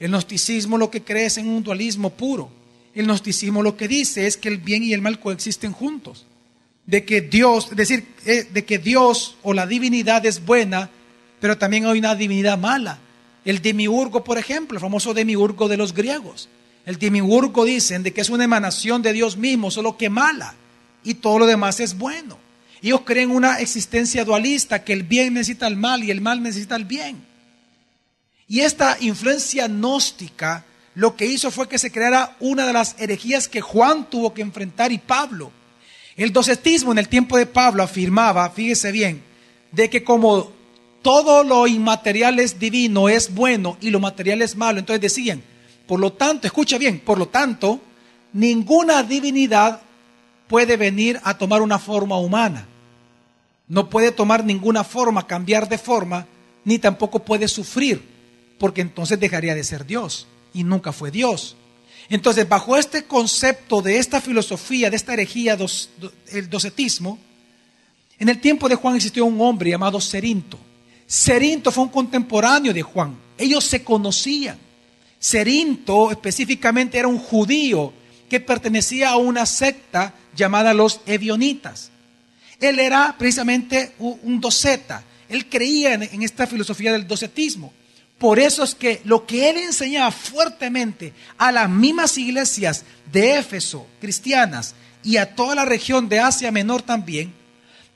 El 0.00 0.10
gnosticismo 0.10 0.76
lo 0.76 0.90
que 0.90 1.04
cree 1.04 1.26
es 1.26 1.38
en 1.38 1.46
un 1.46 1.62
dualismo 1.62 2.10
puro. 2.10 2.50
El 2.92 3.06
gnosticismo 3.06 3.62
lo 3.62 3.76
que 3.76 3.86
dice 3.86 4.26
es 4.26 4.36
que 4.36 4.48
el 4.48 4.58
bien 4.58 4.82
y 4.82 4.92
el 4.92 5.02
mal 5.02 5.20
coexisten 5.20 5.70
juntos. 5.70 6.26
De 6.84 7.04
que 7.04 7.20
Dios, 7.20 7.68
es 7.70 7.76
decir, 7.76 8.08
eh, 8.26 8.48
de 8.52 8.64
que 8.64 8.80
Dios 8.80 9.36
o 9.44 9.54
la 9.54 9.68
divinidad 9.68 10.26
es 10.26 10.44
buena, 10.44 10.90
pero 11.38 11.56
también 11.56 11.86
hay 11.86 12.00
una 12.00 12.16
divinidad 12.16 12.58
mala. 12.58 12.98
El 13.44 13.62
demiurgo, 13.62 14.24
por 14.24 14.36
ejemplo, 14.36 14.76
el 14.76 14.82
famoso 14.82 15.14
demiurgo 15.14 15.68
de 15.68 15.76
los 15.76 15.94
griegos 15.94 16.48
el 16.90 16.98
Timiburgo 16.98 17.64
dicen 17.64 18.02
de 18.02 18.12
que 18.12 18.20
es 18.20 18.30
una 18.30 18.42
emanación 18.42 19.00
de 19.00 19.12
Dios 19.12 19.36
mismo, 19.36 19.70
solo 19.70 19.96
que 19.96 20.10
mala, 20.10 20.56
y 21.04 21.14
todo 21.14 21.38
lo 21.38 21.46
demás 21.46 21.78
es 21.78 21.96
bueno. 21.96 22.36
Ellos 22.82 23.02
creen 23.04 23.30
una 23.30 23.60
existencia 23.60 24.24
dualista, 24.24 24.82
que 24.82 24.92
el 24.92 25.04
bien 25.04 25.34
necesita 25.34 25.68
el 25.68 25.76
mal 25.76 26.02
y 26.02 26.10
el 26.10 26.20
mal 26.20 26.42
necesita 26.42 26.74
el 26.74 26.86
bien. 26.86 27.24
Y 28.48 28.60
esta 28.60 28.96
influencia 28.98 29.68
gnóstica 29.68 30.64
lo 30.96 31.14
que 31.14 31.26
hizo 31.26 31.52
fue 31.52 31.68
que 31.68 31.78
se 31.78 31.92
creara 31.92 32.36
una 32.40 32.66
de 32.66 32.72
las 32.72 32.96
herejías 32.98 33.46
que 33.46 33.60
Juan 33.60 34.10
tuvo 34.10 34.34
que 34.34 34.42
enfrentar 34.42 34.90
y 34.90 34.98
Pablo. 34.98 35.52
El 36.16 36.32
docetismo 36.32 36.90
en 36.90 36.98
el 36.98 37.08
tiempo 37.08 37.38
de 37.38 37.46
Pablo 37.46 37.84
afirmaba, 37.84 38.50
fíjese 38.50 38.90
bien, 38.90 39.22
de 39.70 39.88
que 39.88 40.02
como 40.02 40.50
todo 41.02 41.44
lo 41.44 41.68
inmaterial 41.68 42.40
es 42.40 42.58
divino, 42.58 43.08
es 43.08 43.32
bueno 43.32 43.78
y 43.80 43.90
lo 43.90 44.00
material 44.00 44.42
es 44.42 44.56
malo, 44.56 44.80
entonces 44.80 45.00
decían, 45.00 45.44
por 45.90 45.98
lo 45.98 46.12
tanto, 46.12 46.46
escucha 46.46 46.78
bien, 46.78 47.00
por 47.00 47.18
lo 47.18 47.26
tanto, 47.26 47.80
ninguna 48.32 49.02
divinidad 49.02 49.80
puede 50.46 50.76
venir 50.76 51.18
a 51.24 51.36
tomar 51.36 51.62
una 51.62 51.80
forma 51.80 52.16
humana. 52.16 52.68
No 53.66 53.90
puede 53.90 54.12
tomar 54.12 54.44
ninguna 54.44 54.84
forma, 54.84 55.26
cambiar 55.26 55.68
de 55.68 55.78
forma, 55.78 56.28
ni 56.64 56.78
tampoco 56.78 57.24
puede 57.24 57.48
sufrir, 57.48 58.06
porque 58.60 58.82
entonces 58.82 59.18
dejaría 59.18 59.52
de 59.56 59.64
ser 59.64 59.84
Dios 59.84 60.28
y 60.54 60.62
nunca 60.62 60.92
fue 60.92 61.10
Dios. 61.10 61.56
Entonces, 62.08 62.48
bajo 62.48 62.76
este 62.76 63.02
concepto 63.02 63.82
de 63.82 63.98
esta 63.98 64.20
filosofía, 64.20 64.90
de 64.90 64.96
esta 64.96 65.14
herejía, 65.14 65.58
el 66.28 66.48
docetismo, 66.48 67.18
En 68.16 68.28
el 68.28 68.40
tiempo 68.40 68.68
de 68.68 68.76
Juan 68.76 68.94
existió 68.94 69.24
un 69.24 69.40
hombre 69.40 69.70
llamado 69.70 70.00
Cerinto. 70.00 70.56
Cerinto 71.08 71.72
fue 71.72 71.82
un 71.82 71.90
contemporáneo 71.90 72.72
de 72.72 72.82
Juan. 72.82 73.16
Ellos 73.36 73.64
se 73.64 73.82
conocían. 73.82 74.69
Cerinto 75.20 76.10
específicamente 76.10 76.98
era 76.98 77.08
un 77.08 77.18
judío 77.18 77.92
que 78.28 78.40
pertenecía 78.40 79.10
a 79.10 79.16
una 79.16 79.44
secta 79.44 80.14
llamada 80.34 80.72
los 80.72 81.00
Evionitas. 81.06 81.90
Él 82.58 82.78
era 82.78 83.14
precisamente 83.18 83.92
un 83.98 84.40
doceta. 84.40 85.04
Él 85.28 85.46
creía 85.48 85.94
en 85.94 86.22
esta 86.22 86.46
filosofía 86.46 86.92
del 86.92 87.06
docetismo. 87.06 87.72
Por 88.18 88.38
eso 88.38 88.62
es 88.62 88.74
que 88.74 89.00
lo 89.04 89.26
que 89.26 89.48
él 89.48 89.56
enseñaba 89.56 90.10
fuertemente 90.10 91.14
a 91.38 91.50
las 91.50 91.70
mismas 91.70 92.18
iglesias 92.18 92.84
de 93.10 93.38
Éfeso, 93.38 93.86
cristianas, 93.98 94.74
y 95.02 95.16
a 95.16 95.34
toda 95.34 95.54
la 95.54 95.64
región 95.64 96.08
de 96.08 96.20
Asia 96.20 96.52
Menor 96.52 96.82
también, 96.82 97.32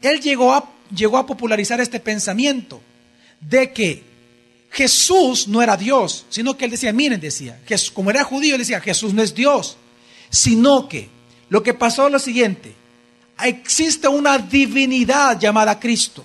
él 0.00 0.20
llegó 0.20 0.54
a, 0.54 0.70
llegó 0.94 1.18
a 1.18 1.26
popularizar 1.26 1.80
este 1.80 2.00
pensamiento 2.00 2.80
de 3.40 3.72
que 3.72 4.02
Jesús 4.74 5.46
no 5.46 5.62
era 5.62 5.76
Dios, 5.76 6.26
sino 6.28 6.56
que 6.56 6.64
él 6.64 6.72
decía, 6.72 6.92
miren, 6.92 7.20
decía, 7.20 7.60
como 7.92 8.10
era 8.10 8.24
judío, 8.24 8.56
él 8.56 8.60
decía, 8.60 8.80
Jesús 8.80 9.14
no 9.14 9.22
es 9.22 9.32
Dios, 9.32 9.76
sino 10.30 10.88
que 10.88 11.08
lo 11.48 11.62
que 11.62 11.74
pasó 11.74 12.06
es 12.06 12.12
lo 12.12 12.18
siguiente, 12.18 12.74
existe 13.40 14.08
una 14.08 14.36
divinidad 14.36 15.38
llamada 15.38 15.78
Cristo, 15.78 16.24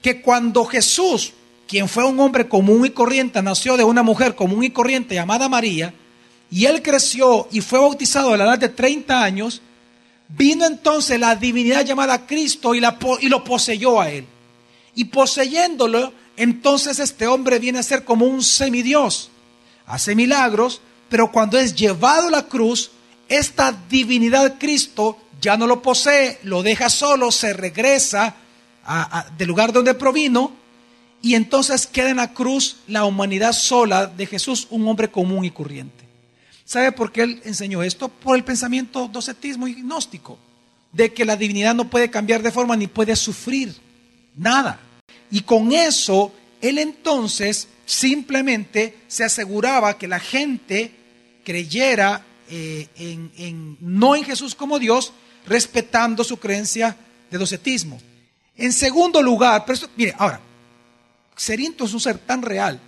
que 0.00 0.20
cuando 0.20 0.64
Jesús 0.64 1.32
quien 1.66 1.88
fue 1.88 2.04
un 2.04 2.20
hombre 2.20 2.48
común 2.48 2.86
y 2.86 2.90
corriente, 2.90 3.42
nació 3.42 3.76
de 3.78 3.84
una 3.84 4.02
mujer 4.02 4.34
común 4.36 4.62
y 4.62 4.70
corriente 4.70 5.14
llamada 5.14 5.48
María, 5.48 5.92
y 6.50 6.66
él 6.66 6.82
creció 6.82 7.48
y 7.50 7.62
fue 7.62 7.80
bautizado 7.80 8.32
a 8.32 8.36
la 8.36 8.44
edad 8.44 8.58
de 8.58 8.68
30 8.68 9.24
años, 9.24 9.62
vino 10.28 10.66
entonces 10.66 11.18
la 11.18 11.34
divinidad 11.34 11.84
llamada 11.84 12.26
Cristo 12.26 12.74
y, 12.74 12.82
y 13.22 13.28
lo 13.28 13.42
poseyó 13.42 14.00
a 14.00 14.10
él. 14.10 14.26
Y 14.94 15.06
poseyéndolo, 15.06 16.12
entonces 16.36 16.98
este 16.98 17.26
hombre 17.26 17.58
viene 17.58 17.78
a 17.78 17.82
ser 17.82 18.04
como 18.04 18.26
un 18.26 18.42
semidios. 18.42 19.30
Hace 19.86 20.14
milagros, 20.14 20.80
pero 21.08 21.30
cuando 21.30 21.58
es 21.58 21.74
llevado 21.74 22.28
a 22.28 22.30
la 22.30 22.46
cruz, 22.46 22.90
esta 23.28 23.72
divinidad 23.88 24.58
Cristo 24.58 25.18
ya 25.40 25.56
no 25.56 25.66
lo 25.66 25.82
posee, 25.82 26.38
lo 26.44 26.62
deja 26.62 26.88
solo, 26.88 27.30
se 27.32 27.52
regresa 27.52 28.36
del 29.36 29.48
lugar 29.48 29.72
donde 29.72 29.94
provino 29.94 30.52
y 31.20 31.34
entonces 31.34 31.86
queda 31.86 32.10
en 32.10 32.16
la 32.16 32.32
cruz 32.32 32.78
la 32.88 33.04
humanidad 33.04 33.52
sola 33.52 34.06
de 34.06 34.26
Jesús, 34.26 34.66
un 34.70 34.86
hombre 34.88 35.10
común 35.10 35.44
y 35.44 35.50
corriente. 35.50 36.04
¿Sabe 36.64 36.90
por 36.92 37.12
qué 37.12 37.22
él 37.22 37.42
enseñó 37.44 37.82
esto? 37.82 38.08
Por 38.08 38.36
el 38.36 38.44
pensamiento 38.44 39.08
docetismo 39.08 39.68
y 39.68 39.74
gnóstico, 39.74 40.38
de 40.92 41.12
que 41.12 41.24
la 41.24 41.36
divinidad 41.36 41.74
no 41.74 41.88
puede 41.88 42.10
cambiar 42.10 42.42
de 42.42 42.50
forma 42.50 42.76
ni 42.76 42.86
puede 42.86 43.14
sufrir 43.14 43.74
nada. 44.36 44.80
Y 45.32 45.40
con 45.40 45.72
eso, 45.72 46.30
él 46.60 46.78
entonces 46.78 47.66
simplemente 47.86 48.98
se 49.08 49.24
aseguraba 49.24 49.96
que 49.96 50.06
la 50.06 50.20
gente 50.20 50.92
creyera 51.42 52.24
eh, 52.50 52.86
en, 52.96 53.78
no 53.80 54.14
en 54.14 54.24
Jesús 54.24 54.54
como 54.54 54.78
Dios, 54.78 55.12
respetando 55.46 56.22
su 56.22 56.38
creencia 56.38 56.94
de 57.30 57.38
docetismo. 57.38 57.98
En 58.58 58.74
segundo 58.74 59.22
lugar, 59.22 59.64
pero 59.66 59.78
mire, 59.96 60.14
ahora, 60.18 60.38
Cerinto 61.34 61.86
es 61.86 61.94
un 61.94 62.00
ser 62.00 62.18
tan 62.18 62.42
real 62.42 62.78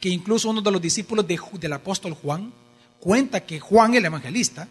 que 0.00 0.08
incluso 0.08 0.48
uno 0.48 0.62
de 0.62 0.70
los 0.70 0.80
discípulos 0.80 1.26
del 1.26 1.72
apóstol 1.74 2.14
Juan 2.14 2.50
cuenta 2.98 3.44
que 3.44 3.60
Juan 3.60 3.94
el 3.94 4.06
evangelista, 4.06 4.66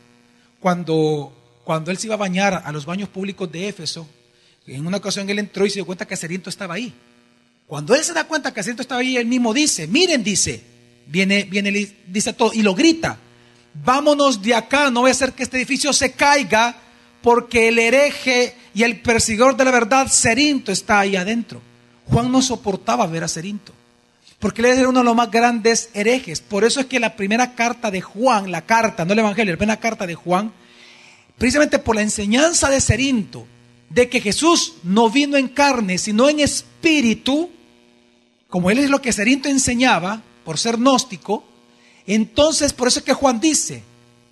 cuando, 0.59 1.31
cuando 1.63 1.91
él 1.91 1.99
se 1.99 2.07
iba 2.07 2.15
a 2.15 2.17
bañar 2.17 2.63
a 2.65 2.71
los 2.71 2.87
baños 2.87 3.07
públicos 3.07 3.51
de 3.51 3.67
Éfeso, 3.67 4.07
en 4.67 4.85
una 4.85 4.97
ocasión 4.97 5.29
él 5.29 5.39
entró 5.39 5.65
y 5.65 5.69
se 5.69 5.75
dio 5.75 5.85
cuenta 5.85 6.07
que 6.07 6.15
Cerinto 6.15 6.49
estaba 6.49 6.75
ahí. 6.75 6.93
Cuando 7.67 7.95
él 7.95 8.03
se 8.03 8.13
da 8.13 8.25
cuenta 8.25 8.53
que 8.53 8.63
Cerinto 8.63 8.81
estaba 8.81 9.01
ahí, 9.01 9.17
él 9.17 9.25
mismo 9.25 9.53
dice, 9.53 9.87
miren, 9.87 10.23
dice, 10.23 10.61
viene, 11.07 11.43
viene, 11.45 11.71
dice 12.07 12.33
todo, 12.33 12.51
y 12.53 12.61
lo 12.61 12.75
grita, 12.75 13.17
vámonos 13.73 14.41
de 14.41 14.53
acá, 14.53 14.89
no 14.91 15.01
voy 15.01 15.09
a 15.09 15.13
hacer 15.13 15.33
que 15.33 15.43
este 15.43 15.57
edificio 15.57 15.93
se 15.93 16.11
caiga, 16.13 16.75
porque 17.21 17.67
el 17.67 17.79
hereje 17.79 18.55
y 18.73 18.83
el 18.83 19.01
perseguidor 19.01 19.55
de 19.55 19.65
la 19.65 19.71
verdad, 19.71 20.07
Cerinto, 20.09 20.71
está 20.71 20.99
ahí 20.99 21.15
adentro. 21.15 21.61
Juan 22.07 22.31
no 22.31 22.41
soportaba 22.41 23.07
ver 23.07 23.23
a 23.23 23.27
Cerinto, 23.27 23.73
porque 24.39 24.61
él 24.61 24.67
era 24.67 24.89
uno 24.89 24.99
de 24.99 25.05
los 25.05 25.15
más 25.15 25.31
grandes 25.31 25.89
herejes. 25.93 26.41
Por 26.41 26.63
eso 26.63 26.79
es 26.81 26.87
que 26.87 26.99
la 26.99 27.15
primera 27.15 27.55
carta 27.55 27.91
de 27.91 28.01
Juan, 28.01 28.51
la 28.51 28.65
carta, 28.65 29.05
no 29.05 29.13
el 29.13 29.19
Evangelio, 29.19 29.53
la 29.53 29.57
primera 29.57 29.79
carta 29.79 30.05
de 30.05 30.15
Juan, 30.15 30.51
precisamente 31.37 31.79
por 31.79 31.95
la 31.95 32.01
enseñanza 32.01 32.69
de 32.69 32.81
Cerinto, 32.81 33.47
de 33.93 34.09
que 34.09 34.21
Jesús 34.21 34.75
no 34.83 35.09
vino 35.09 35.37
en 35.37 35.49
carne, 35.49 35.97
sino 35.97 36.29
en 36.29 36.39
espíritu, 36.39 37.49
como 38.47 38.71
él 38.71 38.79
es 38.79 38.89
lo 38.89 39.01
que 39.01 39.11
Cerinto 39.11 39.49
enseñaba, 39.49 40.21
por 40.45 40.57
ser 40.57 40.77
gnóstico, 40.77 41.43
entonces 42.07 42.73
por 42.73 42.87
eso 42.87 42.99
es 42.99 43.05
que 43.05 43.13
Juan 43.13 43.39
dice, 43.39 43.83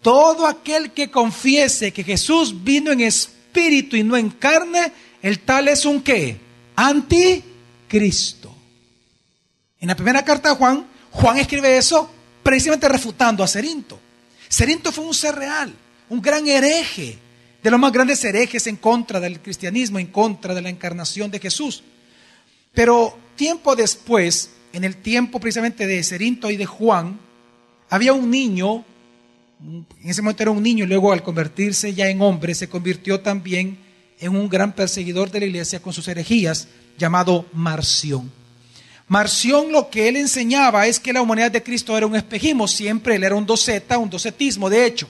todo 0.01 0.47
aquel 0.47 0.91
que 0.91 1.11
confiese 1.11 1.91
que 1.91 2.03
Jesús 2.03 2.63
vino 2.63 2.91
en 2.91 3.01
espíritu 3.01 3.97
y 3.97 4.03
no 4.03 4.15
en 4.15 4.29
carne, 4.29 4.93
el 5.21 5.39
tal 5.39 5.67
es 5.67 5.85
un 5.85 6.01
qué? 6.01 6.39
Anti 6.75 7.43
Cristo. 7.87 8.55
En 9.81 9.89
la 9.89 9.95
primera 9.95 10.23
carta 10.23 10.49
de 10.49 10.55
Juan, 10.55 10.85
Juan 11.11 11.37
escribe 11.37 11.77
eso 11.77 12.09
precisamente 12.43 12.87
refutando 12.87 13.43
a 13.43 13.47
Cerinto. 13.47 13.99
Cerinto 14.49 14.91
fue 14.93 15.05
un 15.05 15.13
ser 15.13 15.35
real, 15.35 15.73
un 16.07 16.21
gran 16.21 16.47
hereje, 16.47 17.19
de 17.61 17.71
los 17.71 17.79
más 17.79 17.91
grandes 17.91 18.23
herejes 18.23 18.67
en 18.67 18.77
contra 18.77 19.19
del 19.19 19.39
cristianismo, 19.39 19.99
en 19.99 20.07
contra 20.07 20.53
de 20.53 20.61
la 20.61 20.69
encarnación 20.69 21.29
de 21.29 21.39
Jesús. 21.39 21.83
Pero 22.73 23.17
tiempo 23.35 23.75
después, 23.75 24.51
en 24.73 24.83
el 24.83 24.97
tiempo 24.97 25.39
precisamente 25.39 25.87
de 25.87 26.03
Cerinto 26.03 26.49
y 26.49 26.57
de 26.57 26.65
Juan, 26.65 27.19
había 27.89 28.13
un 28.13 28.29
niño, 28.29 28.85
en 29.61 29.85
ese 30.09 30.21
momento 30.21 30.43
era 30.43 30.51
un 30.51 30.63
niño, 30.63 30.85
y 30.85 30.87
luego 30.87 31.11
al 31.11 31.23
convertirse 31.23 31.93
ya 31.93 32.07
en 32.07 32.21
hombre, 32.21 32.55
se 32.55 32.69
convirtió 32.69 33.19
también 33.19 33.77
en 34.19 34.35
un 34.35 34.47
gran 34.47 34.73
perseguidor 34.73 35.31
de 35.31 35.39
la 35.39 35.45
iglesia 35.47 35.81
con 35.81 35.93
sus 35.93 36.07
herejías, 36.07 36.67
llamado 36.97 37.45
Marción. 37.53 38.31
Marción 39.07 39.71
lo 39.71 39.89
que 39.89 40.07
él 40.07 40.17
enseñaba 40.17 40.85
es 40.85 40.99
que 40.99 41.11
la 41.11 41.21
humanidad 41.21 41.49
de 41.49 41.63
Cristo 41.63 41.97
era 41.97 42.05
un 42.05 42.15
espejismo, 42.15 42.67
siempre 42.67 43.15
él 43.15 43.23
era 43.23 43.35
un 43.35 43.45
doceta, 43.45 43.97
un 43.97 44.09
docetismo, 44.09 44.69
de 44.69 44.85
hecho. 44.85 45.09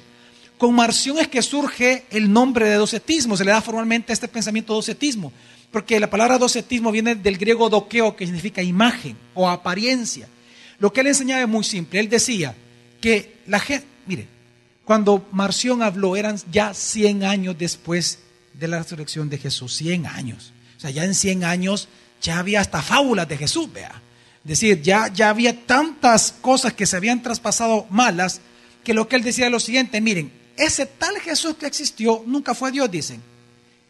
Con 0.59 0.75
Marción 0.75 1.17
es 1.19 1.29
que 1.29 1.41
surge 1.41 2.03
el 2.11 2.33
nombre 2.33 2.67
de 2.67 2.75
docetismo, 2.75 3.37
se 3.37 3.45
le 3.45 3.51
da 3.51 3.61
formalmente 3.61 4.11
a 4.11 4.13
este 4.13 4.27
pensamiento 4.27 4.73
docetismo, 4.73 5.31
porque 5.71 6.01
la 6.01 6.09
palabra 6.09 6.37
docetismo 6.37 6.91
viene 6.91 7.15
del 7.15 7.37
griego 7.37 7.69
doqueo, 7.69 8.13
que 8.17 8.25
significa 8.25 8.61
imagen 8.61 9.17
o 9.33 9.47
apariencia. 9.47 10.27
Lo 10.77 10.91
que 10.91 10.99
él 10.99 11.07
enseñaba 11.07 11.41
es 11.41 11.47
muy 11.47 11.63
simple, 11.63 12.01
él 12.01 12.09
decía 12.09 12.53
que 12.99 13.37
la 13.47 13.61
gente, 13.61 13.87
mire, 14.05 14.27
cuando 14.83 15.25
Marción 15.31 15.81
habló 15.81 16.17
eran 16.17 16.37
ya 16.51 16.73
100 16.73 17.23
años 17.23 17.57
después 17.57 18.19
de 18.53 18.67
la 18.67 18.79
resurrección 18.79 19.29
de 19.29 19.37
Jesús, 19.37 19.73
100 19.77 20.07
años. 20.07 20.51
O 20.75 20.81
sea, 20.81 20.89
ya 20.89 21.05
en 21.05 21.15
100 21.15 21.45
años 21.45 21.87
ya 22.21 22.37
había 22.37 22.59
hasta 22.59 22.81
fábulas 22.81 23.29
de 23.29 23.37
Jesús, 23.37 23.71
vea. 23.71 24.01
Es 24.43 24.49
decir, 24.49 24.81
ya, 24.81 25.07
ya 25.07 25.29
había 25.29 25.65
tantas 25.65 26.33
cosas 26.41 26.73
que 26.73 26.85
se 26.85 26.97
habían 26.97 27.23
traspasado 27.23 27.87
malas 27.89 28.41
que 28.83 28.93
lo 28.93 29.07
que 29.07 29.15
él 29.15 29.23
decía 29.23 29.45
es 29.45 29.51
lo 29.53 29.61
siguiente, 29.61 30.01
miren, 30.01 30.38
ese 30.59 30.85
tal 30.85 31.19
Jesús 31.19 31.55
que 31.55 31.65
existió 31.65 32.23
nunca 32.25 32.53
fue 32.53 32.71
Dios, 32.71 32.91
dicen, 32.91 33.21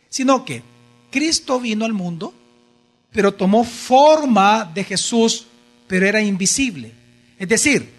sino 0.09 0.45
que 0.45 0.63
Cristo 1.11 1.59
vino 1.59 1.85
al 1.85 1.93
mundo, 1.93 2.33
pero 3.11 3.33
tomó 3.33 3.63
forma 3.63 4.69
de 4.73 4.83
Jesús, 4.83 5.47
pero 5.87 6.05
era 6.05 6.21
invisible. 6.21 6.93
Es 7.37 7.49
decir, 7.49 7.89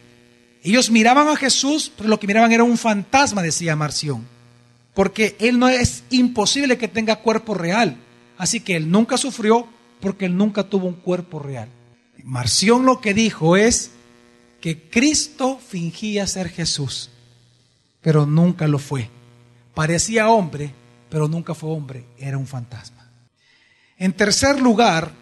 ellos 0.62 0.90
miraban 0.90 1.28
a 1.28 1.36
Jesús, 1.36 1.90
pero 1.96 2.08
lo 2.08 2.20
que 2.20 2.26
miraban 2.26 2.52
era 2.52 2.64
un 2.64 2.78
fantasma, 2.78 3.42
decía 3.42 3.76
Marción, 3.76 4.26
porque 4.94 5.36
él 5.40 5.58
no 5.58 5.68
es 5.68 6.04
imposible 6.10 6.78
que 6.78 6.88
tenga 6.88 7.16
cuerpo 7.16 7.54
real. 7.54 7.96
Así 8.36 8.60
que 8.60 8.76
él 8.76 8.90
nunca 8.90 9.16
sufrió 9.16 9.66
porque 10.00 10.26
él 10.26 10.36
nunca 10.36 10.64
tuvo 10.64 10.86
un 10.86 10.94
cuerpo 10.94 11.38
real. 11.38 11.68
Marción 12.24 12.86
lo 12.86 13.00
que 13.00 13.14
dijo 13.14 13.56
es 13.56 13.90
que 14.60 14.88
Cristo 14.90 15.58
fingía 15.58 16.26
ser 16.26 16.48
Jesús, 16.48 17.10
pero 18.00 18.26
nunca 18.26 18.66
lo 18.66 18.78
fue. 18.78 19.08
Parecía 19.74 20.28
hombre, 20.28 20.72
pero 21.08 21.28
nunca 21.28 21.54
fue 21.54 21.70
hombre, 21.70 22.04
era 22.18 22.36
un 22.38 22.46
fantasma. 22.46 23.10
En 23.98 24.12
tercer 24.12 24.60
lugar, 24.60 25.12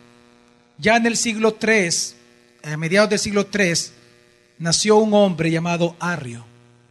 ya 0.78 0.96
en 0.96 1.06
el 1.06 1.16
siglo 1.16 1.56
III, 1.60 1.88
a 2.62 2.76
mediados 2.76 3.10
del 3.10 3.18
siglo 3.18 3.48
III, 3.52 3.74
nació 4.58 4.98
un 4.98 5.12
hombre 5.14 5.50
llamado 5.50 5.96
Arrio, 5.98 6.44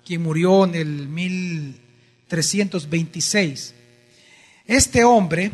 quien 0.06 0.24
murió 0.24 0.66
en 0.66 0.76
el 0.76 1.08
1326. 1.08 3.74
Este 4.66 5.06
hombre 5.06 5.52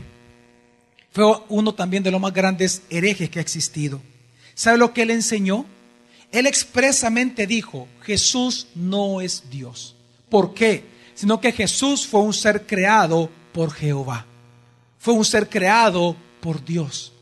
fue 1.11 1.25
uno 1.49 1.75
también 1.75 2.01
de 2.01 2.09
los 2.11 2.19
más 2.19 2.33
grandes 2.33 2.81
herejes 2.89 3.29
que 3.29 3.37
ha 3.39 3.43
existido. 3.43 4.01
¿Sabe 4.55 4.79
lo 4.79 4.91
que 4.93 5.03
él 5.03 5.11
enseñó? 5.11 5.67
Él 6.31 6.47
expresamente 6.47 7.45
dijo, 7.45 7.87
Jesús 8.01 8.65
no 8.73 9.21
es 9.21 9.43
Dios. 9.51 9.95
¿Por 10.33 10.55
qué? 10.55 10.83
Sino 11.13 11.39
que 11.39 11.51
Jesús 11.51 12.07
fue 12.07 12.21
un 12.21 12.33
ser 12.33 12.65
creado 12.65 13.29
por 13.53 13.71
Jehová. 13.71 14.25
fue 14.97 15.13
un 15.13 15.23
ser 15.23 15.47
creado 15.47 16.15
por 16.41 16.65
Dios. 16.65 17.13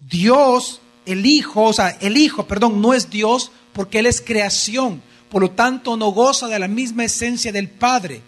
Dios, 0.00 0.80
el 1.06 1.24
Hijo, 1.24 1.62
o 1.66 1.72
sea, 1.72 1.96
el 2.00 2.16
Hijo, 2.16 2.48
perdón, 2.48 2.80
no 2.80 2.94
es 2.94 3.10
Dios 3.10 3.52
porque 3.72 4.00
Él 4.00 4.06
es 4.06 4.20
creación. 4.20 5.00
Por 5.30 5.42
lo 5.42 5.52
tanto, 5.52 5.96
no 5.96 6.08
goza 6.08 6.48
de 6.48 6.58
la 6.58 6.66
misma 6.66 7.04
esencia 7.04 7.52
del 7.52 7.68
Padre. 7.68 8.22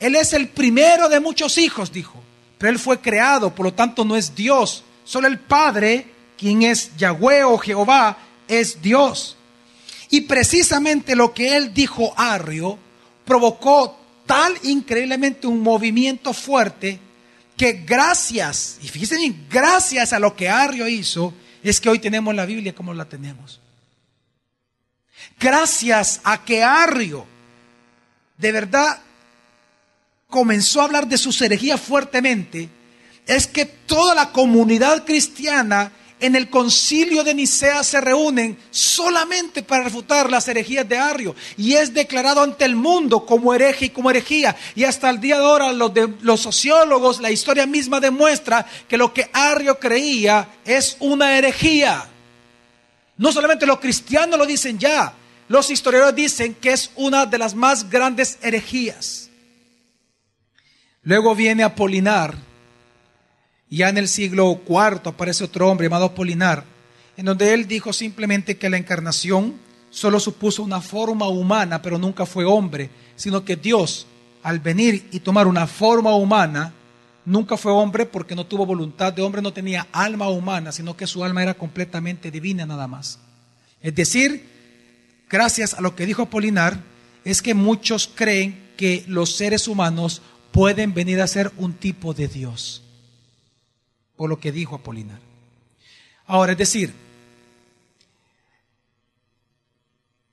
Él 0.00 0.16
es 0.16 0.32
el 0.32 0.48
primero 0.48 1.08
de 1.08 1.20
muchos 1.20 1.56
hijos, 1.56 1.92
dijo. 1.92 2.20
Pero 2.58 2.72
Él 2.72 2.78
fue 2.80 2.98
creado, 2.98 3.54
por 3.54 3.66
lo 3.66 3.72
tanto 3.72 4.04
no 4.04 4.16
es 4.16 4.34
Dios. 4.34 4.82
Solo 5.04 5.28
el 5.28 5.38
Padre, 5.38 6.08
quien 6.36 6.62
es 6.62 6.96
Yahweh 6.96 7.44
o 7.44 7.56
Jehová, 7.56 8.18
es 8.48 8.82
Dios. 8.82 9.36
Y 10.10 10.22
precisamente 10.22 11.14
lo 11.14 11.32
que 11.32 11.56
Él 11.56 11.72
dijo 11.72 12.12
Arrio 12.16 12.89
provocó 13.24 13.98
tal 14.26 14.54
increíblemente 14.62 15.46
un 15.46 15.60
movimiento 15.60 16.32
fuerte 16.32 16.98
que 17.56 17.72
gracias, 17.72 18.78
y 18.82 18.88
fíjense 18.88 19.16
bien, 19.16 19.46
gracias 19.50 20.12
a 20.12 20.18
lo 20.18 20.34
que 20.34 20.48
Arrio 20.48 20.88
hizo, 20.88 21.34
es 21.62 21.80
que 21.80 21.90
hoy 21.90 21.98
tenemos 21.98 22.34
la 22.34 22.46
Biblia 22.46 22.74
como 22.74 22.94
la 22.94 23.04
tenemos. 23.04 23.60
Gracias 25.38 26.20
a 26.24 26.42
que 26.44 26.62
Arrio 26.62 27.26
de 28.38 28.52
verdad 28.52 29.00
comenzó 30.28 30.80
a 30.80 30.84
hablar 30.84 31.06
de 31.06 31.18
su 31.18 31.32
herejía 31.44 31.76
fuertemente, 31.76 32.70
es 33.26 33.46
que 33.46 33.66
toda 33.66 34.14
la 34.14 34.32
comunidad 34.32 35.04
cristiana 35.04 35.92
en 36.20 36.36
el 36.36 36.50
concilio 36.50 37.24
de 37.24 37.34
Nicea 37.34 37.82
se 37.82 38.00
reúnen 38.00 38.58
solamente 38.70 39.62
para 39.62 39.84
refutar 39.84 40.30
las 40.30 40.46
herejías 40.48 40.88
de 40.88 40.98
Arrio 40.98 41.34
y 41.56 41.74
es 41.74 41.92
declarado 41.94 42.42
ante 42.42 42.64
el 42.64 42.76
mundo 42.76 43.24
como 43.24 43.54
hereje 43.54 43.86
y 43.86 43.90
como 43.90 44.10
herejía. 44.10 44.56
Y 44.74 44.84
hasta 44.84 45.08
el 45.10 45.20
día 45.20 45.38
de 45.38 45.44
ahora 45.44 45.72
los, 45.72 45.92
los 46.20 46.40
sociólogos, 46.40 47.20
la 47.20 47.30
historia 47.30 47.66
misma 47.66 48.00
demuestra 48.00 48.66
que 48.88 48.98
lo 48.98 49.12
que 49.12 49.30
Arrio 49.32 49.78
creía 49.78 50.48
es 50.64 50.96
una 51.00 51.36
herejía. 51.38 52.06
No 53.16 53.32
solamente 53.32 53.66
los 53.66 53.80
cristianos 53.80 54.38
lo 54.38 54.46
dicen 54.46 54.78
ya, 54.78 55.14
los 55.48 55.70
historiadores 55.70 56.14
dicen 56.14 56.54
que 56.54 56.72
es 56.72 56.90
una 56.96 57.26
de 57.26 57.38
las 57.38 57.54
más 57.54 57.88
grandes 57.88 58.38
herejías. 58.42 59.30
Luego 61.02 61.34
viene 61.34 61.62
Apolinar 61.62 62.49
ya 63.70 63.88
en 63.88 63.98
el 63.98 64.08
siglo 64.08 64.60
IV 64.68 65.00
aparece 65.04 65.44
otro 65.44 65.70
hombre 65.70 65.86
llamado 65.86 66.06
Apolinar, 66.06 66.64
en 67.16 67.24
donde 67.24 67.54
él 67.54 67.68
dijo 67.68 67.92
simplemente 67.92 68.58
que 68.58 68.68
la 68.68 68.76
encarnación 68.76 69.54
solo 69.90 70.18
supuso 70.18 70.62
una 70.62 70.80
forma 70.80 71.28
humana, 71.28 71.80
pero 71.80 71.96
nunca 71.96 72.26
fue 72.26 72.44
hombre, 72.44 72.90
sino 73.14 73.44
que 73.44 73.56
Dios, 73.56 74.06
al 74.42 74.58
venir 74.58 75.08
y 75.12 75.20
tomar 75.20 75.46
una 75.46 75.68
forma 75.68 76.14
humana, 76.16 76.72
nunca 77.24 77.56
fue 77.56 77.70
hombre 77.70 78.06
porque 78.06 78.34
no 78.34 78.44
tuvo 78.44 78.66
voluntad 78.66 79.12
de 79.12 79.22
hombre, 79.22 79.40
no 79.40 79.52
tenía 79.52 79.86
alma 79.92 80.28
humana, 80.28 80.72
sino 80.72 80.96
que 80.96 81.06
su 81.06 81.22
alma 81.22 81.42
era 81.42 81.54
completamente 81.54 82.30
divina 82.30 82.66
nada 82.66 82.88
más. 82.88 83.20
Es 83.80 83.94
decir, 83.94 84.48
gracias 85.28 85.74
a 85.74 85.80
lo 85.80 85.94
que 85.94 86.06
dijo 86.06 86.22
Apolinar, 86.22 86.82
es 87.24 87.40
que 87.40 87.54
muchos 87.54 88.10
creen 88.12 88.70
que 88.76 89.04
los 89.06 89.36
seres 89.36 89.68
humanos 89.68 90.22
pueden 90.50 90.92
venir 90.92 91.20
a 91.20 91.26
ser 91.28 91.52
un 91.56 91.74
tipo 91.74 92.14
de 92.14 92.26
Dios 92.26 92.82
por 94.20 94.28
lo 94.28 94.38
que 94.38 94.52
dijo 94.52 94.74
Apolinar. 94.74 95.18
Ahora, 96.26 96.52
es 96.52 96.58
decir, 96.58 96.92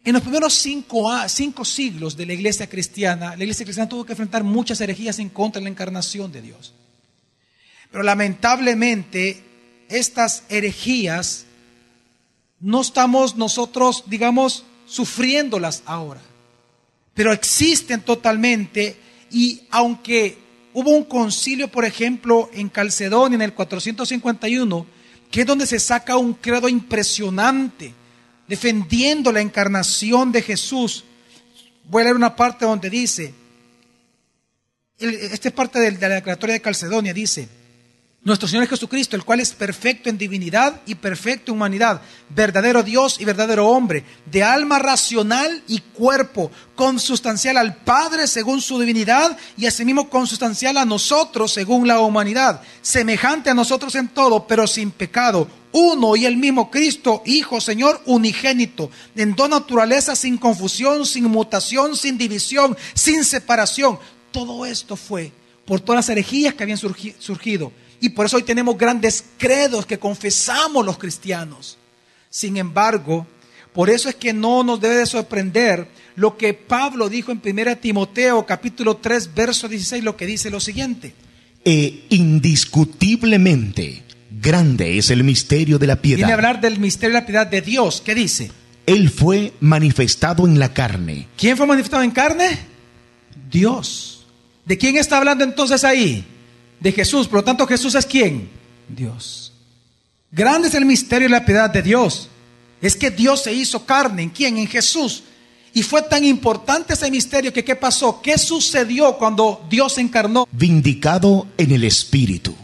en 0.03 0.11
los 0.11 0.21
primeros 0.21 0.55
cinco, 0.55 1.09
cinco 1.29 1.63
siglos 1.63 2.17
de 2.17 2.25
la 2.25 2.33
iglesia 2.33 2.67
cristiana, 2.67 3.37
la 3.37 3.43
iglesia 3.45 3.63
cristiana 3.63 3.87
tuvo 3.87 4.03
que 4.03 4.11
enfrentar 4.11 4.43
muchas 4.43 4.81
herejías 4.81 5.19
en 5.19 5.29
contra 5.29 5.61
de 5.61 5.63
la 5.63 5.69
encarnación 5.69 6.33
de 6.33 6.41
Dios. 6.41 6.73
Pero 7.89 8.03
lamentablemente, 8.03 9.41
estas 9.87 10.43
herejías 10.49 11.45
no 12.59 12.81
estamos 12.81 13.37
nosotros, 13.37 14.03
digamos, 14.07 14.65
sufriéndolas 14.85 15.83
ahora. 15.85 16.19
Pero 17.13 17.31
existen 17.31 18.01
totalmente 18.01 18.97
y 19.31 19.61
aunque 19.71 20.46
Hubo 20.79 20.91
un 20.91 21.05
concilio, 21.05 21.69
por 21.69 21.85
ejemplo, 21.85 22.51
en 22.53 22.69
Calcedonia 22.69 23.35
en 23.35 23.41
el 23.41 23.55
451, 23.55 24.85
que 25.31 25.41
es 25.41 25.47
donde 25.47 25.65
se 25.65 25.79
saca 25.79 26.17
un 26.17 26.35
credo 26.35 26.69
impresionante, 26.69 27.95
defendiendo 28.47 29.31
la 29.31 29.41
encarnación 29.41 30.31
de 30.31 30.43
Jesús. 30.43 31.03
Voy 31.85 32.01
a 32.01 32.03
leer 32.03 32.15
una 32.15 32.35
parte 32.35 32.65
donde 32.65 32.91
dice, 32.91 33.33
esta 34.99 35.47
es 35.47 35.53
parte 35.55 35.79
de 35.79 35.93
la 35.93 36.09
declaratoria 36.09 36.53
de 36.53 36.61
Calcedonia, 36.61 37.11
dice, 37.11 37.49
nuestro 38.27 38.49
Señor 38.49 38.67
Jesucristo, 38.67 39.15
el 39.15 39.23
cual 39.23 39.39
es 39.39 39.53
perfecto 39.53 40.09
en 40.09 40.17
divinidad 40.17 40.81
y 40.85 40.95
perfecto 40.95 41.51
en 41.51 41.57
humanidad, 41.57 42.01
verdadero 42.27 42.83
Dios 42.83 43.21
y 43.21 43.25
verdadero 43.25 43.69
hombre, 43.69 44.03
de 44.25 44.43
alma 44.43 44.79
racional 44.79 45.63
y 45.65 45.79
cuerpo, 45.79 46.51
consustancial 46.75 47.55
al 47.55 47.77
Padre 47.77 48.27
según 48.27 48.59
su 48.59 48.77
divinidad 48.79 49.37
y 49.55 49.65
asimismo 49.65 50.09
consustancial 50.09 50.75
a 50.75 50.83
nosotros 50.83 51.53
según 51.53 51.87
la 51.87 52.01
humanidad, 52.01 52.61
semejante 52.81 53.49
a 53.49 53.53
nosotros 53.53 53.95
en 53.95 54.09
todo, 54.09 54.45
pero 54.45 54.67
sin 54.67 54.91
pecado, 54.91 55.47
uno 55.71 56.17
y 56.17 56.25
el 56.25 56.35
mismo 56.35 56.69
Cristo, 56.69 57.23
Hijo, 57.25 57.61
Señor, 57.61 58.01
unigénito, 58.07 58.91
en 59.15 59.35
dos 59.35 59.49
naturalezas, 59.49 60.19
sin 60.19 60.37
confusión, 60.37 61.05
sin 61.05 61.23
mutación, 61.23 61.95
sin 61.95 62.17
división, 62.17 62.75
sin 62.93 63.23
separación. 63.23 63.97
Todo 64.33 64.65
esto 64.65 64.97
fue 64.97 65.31
por 65.65 65.79
todas 65.79 65.99
las 65.99 66.09
herejías 66.09 66.55
que 66.55 66.63
habían 66.63 66.77
surgido 66.77 67.71
y 67.99 68.09
por 68.09 68.25
eso 68.25 68.37
hoy 68.37 68.43
tenemos 68.43 68.77
grandes 68.77 69.23
credos 69.37 69.85
que 69.85 69.99
confesamos 69.99 70.85
los 70.85 70.97
cristianos. 70.97 71.77
Sin 72.29 72.57
embargo, 72.57 73.25
por 73.73 73.89
eso 73.89 74.09
es 74.09 74.15
que 74.15 74.33
no 74.33 74.63
nos 74.63 74.79
debe 74.81 74.95
de 74.95 75.05
sorprender 75.05 75.87
lo 76.15 76.37
que 76.37 76.53
Pablo 76.53 77.09
dijo 77.09 77.31
en 77.31 77.41
1 77.43 77.77
Timoteo 77.77 78.45
capítulo 78.45 78.97
3 78.97 79.33
verso 79.33 79.67
16, 79.67 80.03
lo 80.03 80.17
que 80.17 80.25
dice 80.25 80.49
lo 80.49 80.59
siguiente. 80.59 81.13
E 81.63 82.05
indiscutiblemente 82.09 84.03
grande 84.41 84.97
es 84.97 85.09
el 85.09 85.23
misterio 85.23 85.79
de 85.79 85.87
la 85.87 86.01
piedad. 86.01 86.17
Viene 86.17 86.31
a 86.31 86.35
hablar 86.35 86.61
del 86.61 86.79
misterio 86.79 87.15
de 87.15 87.21
la 87.21 87.25
piedad 87.25 87.47
de 87.47 87.61
Dios. 87.61 88.01
¿Qué 88.03 88.15
dice? 88.15 88.51
Él 88.85 89.09
fue 89.09 89.53
manifestado 89.59 90.47
en 90.47 90.59
la 90.59 90.73
carne. 90.73 91.27
¿Quién 91.37 91.57
fue 91.57 91.67
manifestado 91.67 92.03
en 92.03 92.11
carne? 92.11 92.57
Dios. 93.51 94.25
¿De 94.65 94.77
quién 94.77 94.97
está 94.97 95.17
hablando 95.17 95.43
entonces 95.43 95.83
ahí? 95.83 96.25
De 96.79 96.91
Jesús. 96.91 97.27
Por 97.27 97.39
lo 97.39 97.43
tanto, 97.43 97.67
Jesús 97.67 97.95
es 97.95 98.05
quién? 98.05 98.49
Dios. 98.87 99.53
Grande 100.31 100.67
es 100.67 100.73
el 100.73 100.85
misterio 100.85 101.27
y 101.27 101.31
la 101.31 101.45
piedad 101.45 101.69
de 101.69 101.81
Dios. 101.81 102.29
Es 102.81 102.95
que 102.95 103.09
Dios 103.09 103.43
se 103.43 103.53
hizo 103.53 103.85
carne. 103.85 104.23
¿En 104.23 104.29
quién? 104.29 104.57
En 104.57 104.67
Jesús. 104.67 105.23
Y 105.73 105.83
fue 105.83 106.01
tan 106.01 106.23
importante 106.23 106.93
ese 106.93 107.11
misterio 107.11 107.53
que 107.53 107.63
¿qué 107.63 107.75
pasó? 107.75 108.21
¿Qué 108.21 108.37
sucedió 108.37 109.17
cuando 109.17 109.65
Dios 109.69 109.93
se 109.93 110.01
encarnó? 110.01 110.47
Vindicado 110.51 111.47
en 111.57 111.71
el 111.71 111.83
Espíritu, 111.83 112.55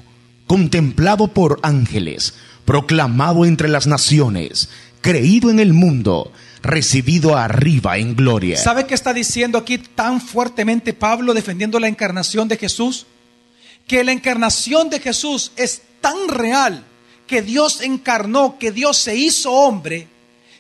contemplado 0.47 1.28
por 1.28 1.60
ángeles, 1.62 2.34
proclamado 2.65 3.45
entre 3.45 3.69
las 3.69 3.86
naciones, 3.86 4.69
creído 5.02 5.52
en 5.52 5.60
el 5.60 5.73
mundo, 5.73 6.32
recibido 6.63 7.38
arriba 7.38 7.97
en 7.97 8.15
gloria. 8.15 8.58
¿Sabe 8.58 8.88
qué 8.88 8.95
está 8.95 9.13
diciendo 9.13 9.60
aquí 9.60 9.78
tan 9.78 10.19
fuertemente 10.19 10.93
Pablo 10.93 11.34
defendiendo 11.34 11.80
la 11.80 11.89
encarnación 11.89 12.47
de 12.47 12.58
Jesús? 12.58 13.06
Que 13.93 14.03
la 14.03 14.12
encarnación 14.12 14.89
de 14.89 14.99
Jesús 14.99 15.51
es 15.56 15.84
tan 16.01 16.27
real, 16.27 16.84
que 17.27 17.43
Dios 17.43 17.79
encarnó, 17.82 18.58
que 18.58 18.71
Dios 18.71 18.97
se 18.97 19.15
hizo 19.15 19.51
hombre, 19.51 20.08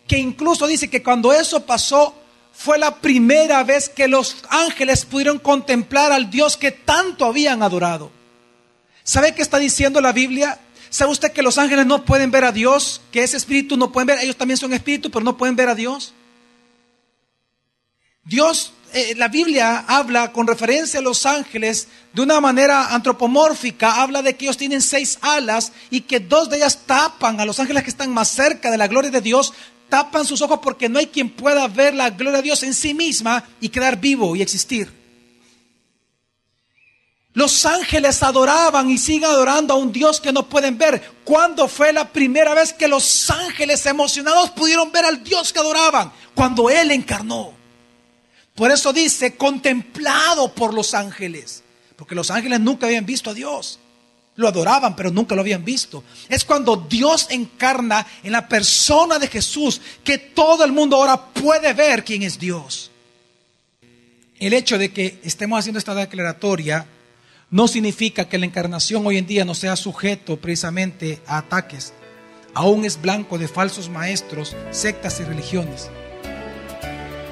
que 0.05 0.19
incluso 0.19 0.67
dice 0.67 0.87
que 0.87 1.01
cuando 1.01 1.33
eso 1.33 1.65
pasó, 1.65 2.13
fue 2.53 2.77
la 2.77 2.97
primera 2.97 3.63
vez 3.63 3.89
que 3.89 4.07
los 4.07 4.35
ángeles 4.49 5.03
pudieron 5.05 5.39
contemplar 5.39 6.11
al 6.11 6.29
Dios 6.29 6.57
que 6.57 6.69
tanto 6.69 7.25
habían 7.25 7.63
adorado. 7.63 8.11
¿Sabe 9.03 9.33
qué 9.33 9.41
está 9.41 9.57
diciendo 9.57 9.99
la 9.99 10.11
Biblia? 10.11 10.59
¿Sabe 10.91 11.11
usted 11.11 11.31
que 11.31 11.41
los 11.41 11.57
ángeles 11.57 11.87
no 11.87 12.05
pueden 12.05 12.29
ver 12.29 12.43
a 12.43 12.51
Dios? 12.51 13.01
Que 13.11 13.23
ese 13.23 13.37
espíritu 13.37 13.77
no 13.77 13.91
pueden 13.91 14.05
ver, 14.05 14.19
ellos 14.19 14.37
también 14.37 14.59
son 14.59 14.73
espíritus, 14.73 15.11
pero 15.11 15.25
no 15.25 15.37
pueden 15.37 15.55
ver 15.55 15.69
a 15.69 15.73
Dios. 15.73 16.13
Dios 18.25 18.73
eh, 18.93 19.15
la 19.15 19.27
Biblia 19.27 19.85
habla 19.87 20.31
con 20.31 20.45
referencia 20.45 20.99
a 20.99 21.03
los 21.03 21.25
ángeles 21.25 21.87
de 22.13 22.21
una 22.21 22.39
manera 22.39 22.93
antropomórfica, 22.93 24.01
habla 24.01 24.21
de 24.21 24.35
que 24.35 24.45
ellos 24.45 24.57
tienen 24.57 24.81
seis 24.81 25.17
alas 25.21 25.71
y 25.89 26.01
que 26.01 26.19
dos 26.19 26.49
de 26.49 26.57
ellas 26.57 26.81
tapan 26.85 27.39
a 27.39 27.45
los 27.45 27.59
ángeles 27.59 27.83
que 27.83 27.89
están 27.89 28.13
más 28.13 28.27
cerca 28.27 28.69
de 28.69 28.77
la 28.77 28.87
gloria 28.87 29.09
de 29.09 29.21
Dios, 29.21 29.51
tapan 29.89 30.25
sus 30.25 30.41
ojos 30.41 30.59
porque 30.61 30.89
no 30.89 30.99
hay 30.99 31.07
quien 31.07 31.29
pueda 31.29 31.67
ver 31.67 31.95
la 31.95 32.11
gloria 32.11 32.37
de 32.37 32.43
Dios 32.43 32.61
en 32.61 32.75
sí 32.75 32.93
misma 32.93 33.43
y 33.59 33.69
quedar 33.69 33.99
vivo 33.99 34.35
y 34.35 34.41
existir. 34.43 34.91
Los 37.33 37.65
ángeles 37.65 38.21
adoraban 38.21 38.91
y 38.91 38.99
siguen 38.99 39.25
adorando 39.25 39.73
a 39.73 39.77
un 39.77 39.91
Dios 39.91 40.21
que 40.21 40.31
no 40.31 40.47
pueden 40.47 40.77
ver. 40.77 41.01
¿Cuándo 41.23 41.67
fue 41.67 41.91
la 41.91 42.07
primera 42.07 42.53
vez 42.53 42.73
que 42.73 42.87
los 42.87 43.29
ángeles 43.31 43.83
emocionados 43.87 44.51
pudieron 44.51 44.91
ver 44.91 45.05
al 45.05 45.23
Dios 45.23 45.51
que 45.51 45.57
adoraban? 45.57 46.11
Cuando 46.35 46.69
Él 46.69 46.91
encarnó. 46.91 47.52
Por 48.55 48.71
eso 48.71 48.93
dice, 48.93 49.35
contemplado 49.35 50.53
por 50.53 50.73
los 50.73 50.93
ángeles, 50.93 51.63
porque 51.95 52.15
los 52.15 52.29
ángeles 52.29 52.59
nunca 52.59 52.85
habían 52.85 53.05
visto 53.05 53.29
a 53.29 53.33
Dios. 53.33 53.79
lo 54.35 54.47
adoraban, 54.47 54.95
pero 54.95 55.11
nunca 55.11 55.35
lo 55.35 55.41
habían 55.41 55.63
visto. 55.63 56.03
Es 56.27 56.43
cuando 56.43 56.75
Dios 56.75 57.27
encarna 57.29 58.03
en 58.23 58.31
la 58.31 58.47
persona 58.47 59.19
de 59.19 59.27
Jesús 59.27 59.79
que 60.03 60.17
todo 60.17 60.63
el 60.65 60.71
mundo 60.71 60.95
ahora 60.95 61.23
puede 61.25 61.71
ver 61.73 62.03
quién 62.03 62.23
es 62.23 62.39
Dios. 62.39 62.89
El 64.39 64.53
hecho 64.53 64.79
de 64.79 64.91
que 64.91 65.19
estemos 65.23 65.59
haciendo 65.59 65.77
esta 65.77 65.93
declaratoria 65.93 66.87
no 67.51 67.67
significa 67.67 68.27
que 68.27 68.39
la 68.39 68.47
encarnación 68.47 69.05
hoy 69.05 69.19
en 69.19 69.27
día 69.27 69.45
no 69.45 69.53
sea 69.53 69.75
sujeto 69.75 70.37
precisamente 70.37 71.21
a 71.27 71.37
ataques. 71.37 71.93
Aún 72.55 72.85
es 72.85 72.99
blanco 72.99 73.37
de 73.37 73.47
falsos 73.47 73.89
maestros, 73.89 74.55
sectas 74.71 75.19
y 75.19 75.23
religiones. 75.23 75.91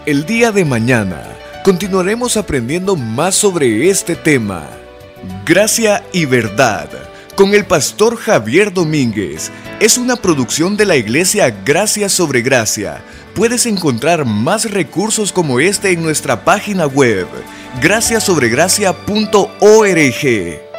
El 0.07 0.25
día 0.25 0.51
de 0.51 0.65
mañana 0.65 1.21
continuaremos 1.63 2.35
aprendiendo 2.35 2.95
más 2.95 3.35
sobre 3.35 3.87
este 3.87 4.15
tema. 4.15 4.67
Gracia 5.45 6.03
y 6.11 6.25
verdad 6.25 6.89
con 7.35 7.53
el 7.53 7.65
pastor 7.65 8.17
Javier 8.17 8.73
Domínguez 8.73 9.51
es 9.79 9.99
una 9.99 10.15
producción 10.15 10.75
de 10.75 10.85
la 10.85 10.95
iglesia 10.95 11.55
Gracia 11.63 12.09
sobre 12.09 12.41
Gracia. 12.41 13.03
Puedes 13.35 13.67
encontrar 13.67 14.25
más 14.25 14.71
recursos 14.71 15.31
como 15.31 15.59
este 15.59 15.91
en 15.91 16.01
nuestra 16.01 16.43
página 16.43 16.87
web 16.87 17.27
graciasobregracia.org. 17.79 20.70